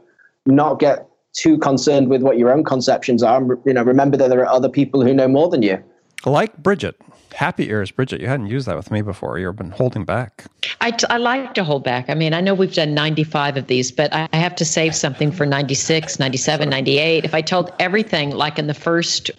not 0.48 0.80
get 0.80 1.08
too 1.36 1.58
concerned 1.58 2.10
with 2.10 2.22
what 2.22 2.38
your 2.38 2.52
own 2.52 2.64
conceptions 2.64 3.22
are. 3.22 3.42
You 3.66 3.74
know, 3.74 3.84
remember 3.84 4.18
that 4.18 4.30
there 4.30 4.40
are 4.40 4.48
other 4.48 4.70
people 4.70 5.02
who 5.02 5.14
know 5.14 5.28
more 5.28 5.50
than 5.50 5.62
you. 5.62 5.82
Like 6.26 6.58
Bridget. 6.58 7.00
Happy 7.34 7.70
ears, 7.70 7.92
Bridget. 7.92 8.22
You 8.22 8.28
hadn't 8.28 8.48
used 8.48 8.66
that 8.68 8.78
with 8.78 8.90
me 8.92 9.02
before. 9.02 9.38
You've 9.38 9.58
been 9.58 9.72
holding 9.72 10.06
back. 10.06 10.46
I, 10.80 10.92
t- 10.92 11.06
I 11.10 11.18
like 11.18 11.54
to 11.56 11.66
hold 11.66 11.84
back. 11.84 12.10
I 12.10 12.14
mean, 12.14 12.34
I 12.34 12.40
know 12.40 12.54
we've 12.54 12.74
done 12.74 12.94
95 12.94 13.58
of 13.58 13.68
these, 13.68 13.92
but 13.92 14.12
I 14.14 14.30
have 14.32 14.56
to 14.56 14.66
save 14.66 14.96
something 14.96 15.32
for 15.34 15.46
96, 15.46 16.18
97, 16.18 16.70
98. 16.70 17.26
If 17.26 17.36
I 17.36 17.42
told 17.42 17.74
everything 17.80 18.32
like 18.32 18.58
in 18.58 18.68
the 18.68 18.74
first 18.74 19.30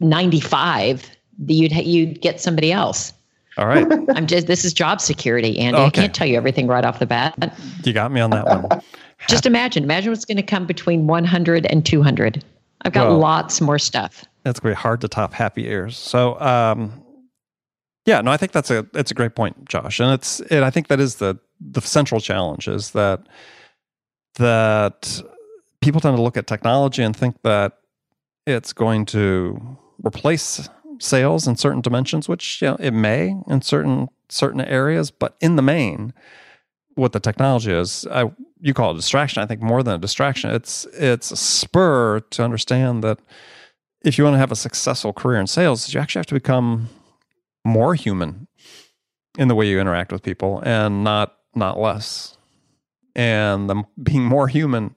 95, 0.00 1.10
you'd 1.46 1.72
you'd 1.72 2.20
get 2.20 2.40
somebody 2.40 2.72
else. 2.72 3.14
All 3.56 3.66
right. 3.66 3.86
I'm 4.14 4.26
just 4.26 4.46
this 4.46 4.64
is 4.64 4.74
job 4.74 5.00
security, 5.00 5.58
Andy. 5.58 5.78
Okay. 5.78 5.86
I 5.86 5.90
can't 5.90 6.14
tell 6.14 6.26
you 6.26 6.36
everything 6.36 6.66
right 6.66 6.84
off 6.84 6.98
the 6.98 7.06
bat. 7.06 7.58
You 7.84 7.94
got 7.94 8.12
me 8.12 8.20
on 8.20 8.30
that 8.30 8.44
one. 8.44 8.82
Just 9.28 9.46
imagine, 9.46 9.82
imagine 9.82 10.12
what's 10.12 10.24
going 10.24 10.36
to 10.36 10.42
come 10.42 10.66
between 10.66 11.06
100 11.06 11.66
and 11.66 11.84
200. 11.84 12.44
I've 12.82 12.92
got 12.92 13.08
well, 13.08 13.18
lots 13.18 13.60
more 13.60 13.78
stuff. 13.78 14.24
That's 14.42 14.60
going 14.60 14.74
to 14.74 14.78
be 14.78 14.80
hard 14.80 15.00
to 15.00 15.08
top 15.08 15.32
happy 15.32 15.66
ears. 15.66 15.96
So, 15.96 16.38
um, 16.40 17.02
yeah, 18.04 18.20
no, 18.20 18.30
I 18.30 18.36
think 18.36 18.52
that's 18.52 18.70
a 18.70 18.86
it's 18.94 19.10
a 19.10 19.14
great 19.14 19.34
point, 19.34 19.68
Josh, 19.68 19.98
and 19.98 20.12
it's 20.12 20.40
and 20.42 20.64
I 20.64 20.70
think 20.70 20.86
that 20.88 21.00
is 21.00 21.16
the 21.16 21.36
the 21.60 21.80
central 21.80 22.20
challenge 22.20 22.68
is 22.68 22.92
that 22.92 23.26
that 24.36 25.22
people 25.80 26.00
tend 26.00 26.16
to 26.16 26.22
look 26.22 26.36
at 26.36 26.46
technology 26.46 27.02
and 27.02 27.16
think 27.16 27.42
that 27.42 27.78
it's 28.46 28.72
going 28.72 29.06
to 29.06 29.76
replace 30.04 30.68
sales 31.00 31.48
in 31.48 31.56
certain 31.56 31.80
dimensions, 31.80 32.28
which 32.28 32.62
you 32.62 32.68
know, 32.68 32.76
it 32.78 32.92
may 32.92 33.34
in 33.48 33.62
certain 33.62 34.08
certain 34.28 34.60
areas, 34.60 35.10
but 35.10 35.36
in 35.40 35.56
the 35.56 35.62
main, 35.62 36.12
what 36.96 37.12
the 37.12 37.20
technology 37.20 37.72
is, 37.72 38.06
I, 38.10 38.30
you 38.60 38.74
call 38.74 38.90
it 38.90 38.94
a 38.94 38.96
distraction. 38.96 39.42
I 39.42 39.46
think 39.46 39.60
more 39.62 39.82
than 39.82 39.94
a 39.94 39.98
distraction, 39.98 40.50
it's 40.50 40.86
it's 40.94 41.30
a 41.30 41.36
spur 41.36 42.20
to 42.20 42.42
understand 42.42 43.04
that 43.04 43.20
if 44.04 44.18
you 44.18 44.24
want 44.24 44.34
to 44.34 44.38
have 44.38 44.52
a 44.52 44.56
successful 44.56 45.12
career 45.12 45.38
in 45.38 45.46
sales, 45.46 45.92
you 45.92 46.00
actually 46.00 46.20
have 46.20 46.26
to 46.26 46.34
become 46.34 46.88
more 47.64 47.94
human 47.94 48.48
in 49.38 49.48
the 49.48 49.54
way 49.54 49.68
you 49.68 49.78
interact 49.78 50.10
with 50.10 50.22
people, 50.22 50.62
and 50.64 51.04
not 51.04 51.36
not 51.54 51.78
less. 51.78 52.36
And 53.14 53.70
the, 53.70 53.82
being 54.02 54.24
more 54.24 54.48
human 54.48 54.94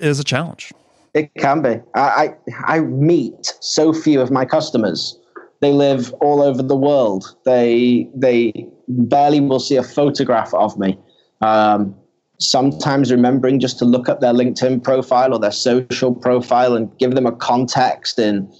is 0.00 0.18
a 0.18 0.24
challenge. 0.24 0.72
It 1.14 1.30
can 1.34 1.62
be. 1.62 1.80
I, 1.94 2.00
I 2.00 2.76
I 2.76 2.80
meet 2.80 3.54
so 3.60 3.92
few 3.92 4.20
of 4.20 4.30
my 4.30 4.44
customers. 4.44 5.18
They 5.60 5.72
live 5.72 6.12
all 6.20 6.42
over 6.42 6.62
the 6.62 6.76
world. 6.76 7.36
They 7.44 8.08
they 8.14 8.68
barely 8.88 9.40
will 9.40 9.60
see 9.60 9.76
a 9.76 9.82
photograph 9.82 10.52
of 10.54 10.78
me. 10.78 10.98
Um, 11.40 11.94
sometimes 12.38 13.10
remembering 13.10 13.60
just 13.60 13.78
to 13.78 13.84
look 13.84 14.08
up 14.08 14.20
their 14.20 14.32
LinkedIn 14.32 14.82
profile 14.82 15.32
or 15.32 15.38
their 15.38 15.52
social 15.52 16.14
profile 16.14 16.74
and 16.74 16.96
give 16.98 17.14
them 17.14 17.26
a 17.26 17.32
context 17.32 18.18
in 18.18 18.52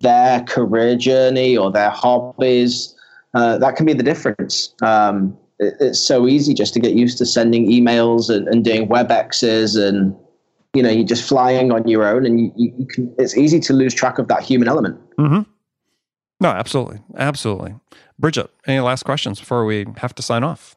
their 0.00 0.42
career 0.42 0.96
journey 0.96 1.56
or 1.56 1.70
their 1.70 1.90
hobbies, 1.90 2.94
uh, 3.34 3.58
that 3.58 3.76
can 3.76 3.86
be 3.86 3.92
the 3.92 4.02
difference. 4.02 4.74
Um, 4.82 5.36
it, 5.58 5.74
it's 5.80 5.98
so 5.98 6.28
easy 6.28 6.54
just 6.54 6.74
to 6.74 6.80
get 6.80 6.94
used 6.94 7.18
to 7.18 7.26
sending 7.26 7.68
emails 7.68 8.30
and, 8.30 8.46
and 8.48 8.64
doing 8.64 8.88
WebExes 8.88 9.80
and 9.80 10.14
you 10.74 10.82
know 10.82 10.90
you're 10.90 11.06
just 11.06 11.26
flying 11.28 11.70
on 11.70 11.86
your 11.86 12.04
own 12.04 12.26
and 12.26 12.40
you, 12.40 12.52
you 12.56 12.86
can, 12.86 13.14
it's 13.18 13.36
easy 13.36 13.60
to 13.60 13.72
lose 13.72 13.94
track 13.94 14.18
of 14.18 14.28
that 14.28 14.42
human 14.42 14.68
element. 14.68 14.98
Mm-hmm. 15.16 15.42
No, 16.40 16.48
absolutely, 16.48 17.00
absolutely. 17.16 17.74
Bridget, 18.18 18.50
any 18.66 18.80
last 18.80 19.04
questions 19.04 19.40
before 19.40 19.64
we 19.64 19.86
have 19.96 20.14
to 20.14 20.22
sign 20.22 20.44
off? 20.44 20.76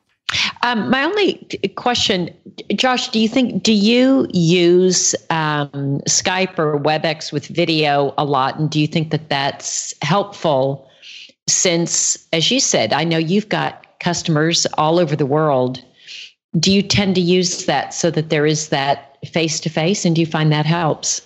Um, 0.64 0.90
my 0.90 1.04
only 1.04 1.36
question, 1.76 2.30
Josh, 2.76 3.10
do 3.10 3.20
you 3.20 3.30
think 3.30 3.64
do 3.64 3.72
you 3.72 4.28
use 4.34 5.16
um, 5.30 6.02
Skype 6.08 6.60
or 6.60 6.80
WebEx 6.80 7.32
with 7.32 7.48
video 7.48 8.14
a 8.18 8.26
lot, 8.26 8.60
and 8.60 8.70
do 8.70 8.80
you 8.80 8.88
think 8.88 9.12
that 9.12 9.30
that's 9.30 9.94
helpful? 10.02 10.90
Since, 11.48 12.28
as 12.34 12.52
you 12.52 12.60
said, 12.60 12.92
I 12.92 13.06
know 13.06 13.18
you've 13.18 13.48
got 13.48 13.86
customers 14.02 14.66
all 14.78 15.00
over 15.00 15.16
the 15.16 15.26
world. 15.26 15.82
Do 16.60 16.74
you 16.74 16.82
tend 16.82 17.16
to 17.16 17.22
use 17.22 17.66
that 17.66 17.94
so 17.94 18.12
that 18.12 18.30
there 18.30 18.46
is 18.46 18.68
that 18.70 19.18
face 19.28 19.62
to 19.62 19.70
face, 19.70 20.04
and 20.04 20.16
do 20.16 20.22
you 20.22 20.28
find 20.28 20.52
that 20.52 20.66
helps? 20.66 21.22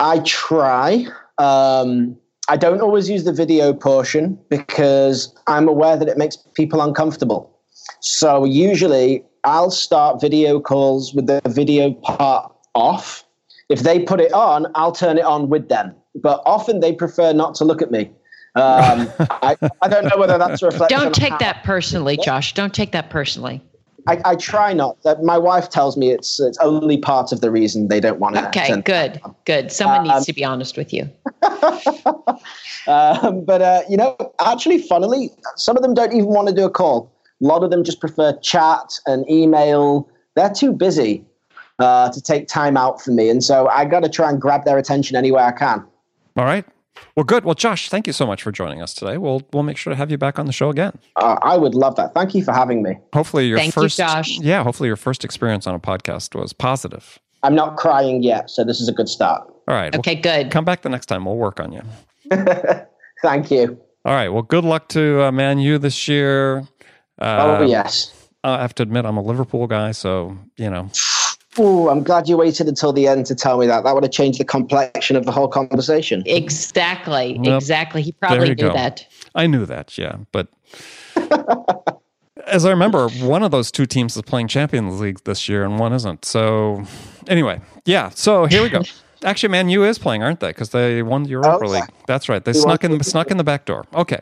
I 0.00 0.20
try. 0.20 1.06
Um, 1.38 2.16
I 2.48 2.56
don't 2.56 2.80
always 2.80 3.10
use 3.10 3.24
the 3.24 3.32
video 3.32 3.74
portion 3.74 4.38
because 4.48 5.34
I'm 5.46 5.68
aware 5.68 5.96
that 5.96 6.08
it 6.08 6.16
makes 6.16 6.36
people 6.54 6.80
uncomfortable. 6.80 7.54
So 8.00 8.44
usually 8.44 9.22
I'll 9.44 9.70
start 9.70 10.20
video 10.20 10.58
calls 10.58 11.12
with 11.12 11.26
the 11.26 11.40
video 11.46 11.92
part 11.92 12.50
off. 12.74 13.24
If 13.68 13.80
they 13.80 14.00
put 14.00 14.20
it 14.20 14.32
on, 14.32 14.66
I'll 14.74 14.92
turn 14.92 15.18
it 15.18 15.24
on 15.24 15.50
with 15.50 15.68
them. 15.68 15.94
But 16.14 16.42
often 16.46 16.80
they 16.80 16.92
prefer 16.92 17.34
not 17.34 17.54
to 17.56 17.64
look 17.64 17.82
at 17.82 17.90
me. 17.90 18.10
Um, 18.54 19.10
I, 19.42 19.56
I 19.82 19.88
don't 19.88 20.04
know 20.04 20.16
whether 20.16 20.38
that's 20.38 20.62
a 20.62 20.66
reflection. 20.66 20.98
Don't 20.98 21.14
take 21.14 21.38
that 21.38 21.64
personally, 21.64 22.16
Josh. 22.16 22.54
Don't 22.54 22.72
take 22.72 22.92
that 22.92 23.10
personally. 23.10 23.62
I, 24.08 24.20
I 24.24 24.36
try 24.36 24.72
not. 24.72 24.96
My 25.22 25.36
wife 25.36 25.68
tells 25.68 25.96
me 25.96 26.10
it's 26.10 26.40
it's 26.40 26.56
only 26.58 26.96
part 26.96 27.30
of 27.30 27.42
the 27.42 27.50
reason 27.50 27.88
they 27.88 28.00
don't 28.00 28.18
want 28.18 28.36
to. 28.36 28.48
Okay, 28.48 28.80
good, 28.80 29.20
good. 29.44 29.70
Someone 29.70 30.00
um, 30.00 30.08
needs 30.08 30.24
to 30.26 30.32
be 30.32 30.44
honest 30.44 30.78
with 30.78 30.94
you. 30.94 31.02
um, 32.86 33.44
but 33.44 33.60
uh, 33.60 33.82
you 33.88 33.98
know, 33.98 34.16
actually, 34.40 34.80
funnily, 34.80 35.30
some 35.56 35.76
of 35.76 35.82
them 35.82 35.92
don't 35.92 36.14
even 36.14 36.28
want 36.28 36.48
to 36.48 36.54
do 36.54 36.64
a 36.64 36.70
call. 36.70 37.12
A 37.42 37.44
lot 37.44 37.62
of 37.62 37.70
them 37.70 37.84
just 37.84 38.00
prefer 38.00 38.32
chat 38.38 38.98
and 39.06 39.28
email. 39.30 40.08
They're 40.34 40.50
too 40.50 40.72
busy 40.72 41.22
uh, 41.78 42.10
to 42.10 42.20
take 42.22 42.48
time 42.48 42.78
out 42.78 43.02
for 43.02 43.10
me, 43.10 43.28
and 43.28 43.44
so 43.44 43.68
I 43.68 43.84
got 43.84 44.04
to 44.04 44.08
try 44.08 44.30
and 44.30 44.40
grab 44.40 44.64
their 44.64 44.78
attention 44.78 45.16
any 45.16 45.30
way 45.32 45.42
I 45.42 45.52
can. 45.52 45.84
All 46.36 46.44
right. 46.44 46.64
Well, 47.16 47.24
good. 47.24 47.44
Well, 47.44 47.54
Josh, 47.54 47.88
thank 47.88 48.06
you 48.06 48.12
so 48.12 48.26
much 48.26 48.42
for 48.42 48.52
joining 48.52 48.82
us 48.82 48.94
today. 48.94 49.18
We'll 49.18 49.42
we'll 49.52 49.62
make 49.62 49.76
sure 49.76 49.90
to 49.90 49.96
have 49.96 50.10
you 50.10 50.18
back 50.18 50.38
on 50.38 50.46
the 50.46 50.52
show 50.52 50.70
again. 50.70 50.98
Uh, 51.16 51.36
I 51.42 51.56
would 51.56 51.74
love 51.74 51.96
that. 51.96 52.14
Thank 52.14 52.34
you 52.34 52.44
for 52.44 52.52
having 52.52 52.82
me. 52.82 52.98
Hopefully, 53.12 53.46
your 53.46 53.58
thank 53.58 53.74
first 53.74 53.98
you, 53.98 54.04
Josh. 54.04 54.38
yeah, 54.38 54.62
hopefully 54.62 54.88
your 54.88 54.96
first 54.96 55.24
experience 55.24 55.66
on 55.66 55.74
a 55.74 55.80
podcast 55.80 56.38
was 56.38 56.52
positive. 56.52 57.18
I'm 57.42 57.54
not 57.54 57.76
crying 57.76 58.22
yet, 58.22 58.50
so 58.50 58.64
this 58.64 58.80
is 58.80 58.88
a 58.88 58.92
good 58.92 59.08
start. 59.08 59.42
All 59.68 59.74
right. 59.74 59.94
Okay, 59.94 60.14
well, 60.14 60.22
good. 60.22 60.50
Come 60.50 60.64
back 60.64 60.82
the 60.82 60.88
next 60.88 61.06
time. 61.06 61.24
We'll 61.24 61.36
work 61.36 61.60
on 61.60 61.72
you. 61.72 61.82
thank 63.22 63.50
you. 63.50 63.80
All 64.04 64.14
right. 64.14 64.28
Well, 64.28 64.42
good 64.42 64.64
luck 64.64 64.88
to 64.88 65.24
uh, 65.24 65.32
Man 65.32 65.58
U 65.58 65.78
this 65.78 66.08
year. 66.08 66.60
Uh, 67.20 67.58
oh 67.60 67.66
yes. 67.66 68.14
I 68.44 68.60
have 68.62 68.74
to 68.76 68.82
admit, 68.82 69.04
I'm 69.04 69.16
a 69.16 69.22
Liverpool 69.22 69.66
guy, 69.66 69.90
so 69.92 70.38
you 70.56 70.70
know. 70.70 70.90
Oh, 71.58 71.88
I'm 71.88 72.02
glad 72.02 72.28
you 72.28 72.36
waited 72.36 72.68
until 72.68 72.92
the 72.92 73.08
end 73.08 73.26
to 73.26 73.34
tell 73.34 73.58
me 73.58 73.66
that. 73.66 73.84
That 73.84 73.94
would 73.94 74.04
have 74.04 74.12
changed 74.12 74.38
the 74.38 74.44
complexion 74.44 75.16
of 75.16 75.24
the 75.24 75.32
whole 75.32 75.48
conversation. 75.48 76.22
Exactly. 76.26 77.38
Exactly. 77.42 78.02
He 78.02 78.12
probably 78.12 78.50
knew 78.50 78.54
go. 78.54 78.72
that. 78.72 79.06
I 79.34 79.46
knew 79.46 79.66
that, 79.66 79.98
yeah. 79.98 80.16
But 80.30 80.48
as 82.46 82.64
I 82.64 82.70
remember, 82.70 83.08
one 83.08 83.42
of 83.42 83.50
those 83.50 83.72
two 83.72 83.86
teams 83.86 84.16
is 84.16 84.22
playing 84.22 84.48
Champions 84.48 85.00
League 85.00 85.22
this 85.24 85.48
year 85.48 85.64
and 85.64 85.78
one 85.78 85.92
isn't. 85.92 86.24
So 86.24 86.84
anyway, 87.26 87.60
yeah. 87.84 88.10
So 88.10 88.46
here 88.46 88.62
we 88.62 88.68
go. 88.68 88.82
Actually, 89.24 89.48
Man 89.48 89.68
U 89.68 89.84
is 89.84 89.98
playing, 89.98 90.22
aren't 90.22 90.38
they? 90.38 90.50
Because 90.50 90.70
they 90.70 91.02
won 91.02 91.24
the 91.24 91.30
Europa 91.30 91.64
oh, 91.64 91.68
League. 91.68 91.90
That's 92.06 92.28
right. 92.28 92.44
They 92.44 92.52
snuck 92.52 92.84
in 92.84 93.02
snuck 93.02 93.32
in 93.32 93.36
the 93.36 93.44
back 93.44 93.64
door. 93.64 93.84
Okay. 93.92 94.20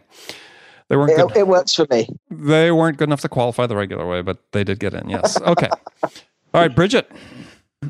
They 0.88 0.96
weren't. 0.96 1.10
It, 1.10 1.16
good. 1.16 1.36
it 1.36 1.48
works 1.48 1.74
for 1.74 1.86
me. 1.90 2.08
They 2.30 2.70
weren't 2.70 2.96
good 2.96 3.08
enough 3.08 3.20
to 3.22 3.28
qualify 3.28 3.66
the 3.66 3.76
regular 3.76 4.06
way, 4.06 4.22
but 4.22 4.38
they 4.52 4.64
did 4.64 4.78
get 4.78 4.94
in. 4.94 5.10
Yes. 5.10 5.40
Okay. 5.42 5.68
All 6.56 6.62
right, 6.62 6.74
Bridget. 6.74 7.12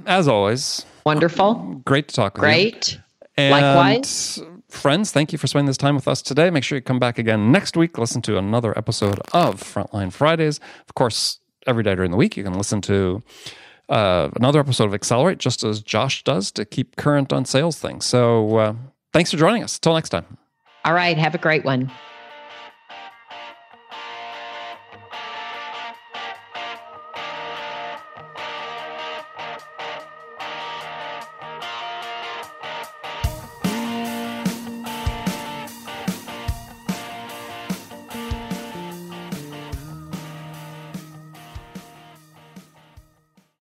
As 0.07 0.27
always, 0.27 0.85
wonderful. 1.05 1.55
Great 1.85 2.09
to 2.09 2.15
talk 2.17 2.35
with 2.35 2.41
Great. 2.41 2.95
you. 2.95 2.99
Great. 3.39 3.51
Likewise. 3.51 4.41
friends, 4.71 5.13
thank 5.13 5.31
you 5.31 5.39
for 5.39 5.47
spending 5.47 5.67
this 5.67 5.77
time 5.77 5.95
with 5.95 6.09
us 6.09 6.21
today. 6.21 6.51
Make 6.51 6.65
sure 6.65 6.75
you 6.77 6.83
come 6.83 6.99
back 6.99 7.17
again 7.17 7.53
next 7.53 7.77
week. 7.77 7.97
Listen 7.97 8.21
to 8.23 8.39
another 8.39 8.77
episode 8.77 9.21
of 9.33 9.61
Frontline 9.63 10.13
Fridays. 10.13 10.59
Of 10.89 10.97
course, 10.97 11.39
every 11.69 11.85
day 11.85 11.95
during 11.95 12.11
the 12.11 12.17
week, 12.17 12.37
you 12.37 12.43
can 12.43 12.55
listen 12.55 12.81
to 12.83 13.23
uh, 13.89 14.31
another 14.35 14.59
episode 14.59 14.87
of 14.87 14.95
Accelerate, 14.95 15.39
just 15.39 15.63
as 15.63 15.81
Josh 15.81 16.25
does 16.25 16.51
to 16.51 16.65
keep 16.65 16.97
current 16.97 17.33
on 17.33 17.45
sales 17.45 17.79
things. 17.79 18.05
So 18.05 18.57
uh, 18.57 18.75
thanks 19.13 19.31
for 19.31 19.37
joining 19.37 19.63
us. 19.63 19.79
Till 19.79 19.95
next 19.95 20.09
time. 20.09 20.27
All 20.85 20.93
right. 20.93 21.17
Have 21.17 21.37
a 21.37 21.39
great 21.39 21.65
one. 21.65 21.93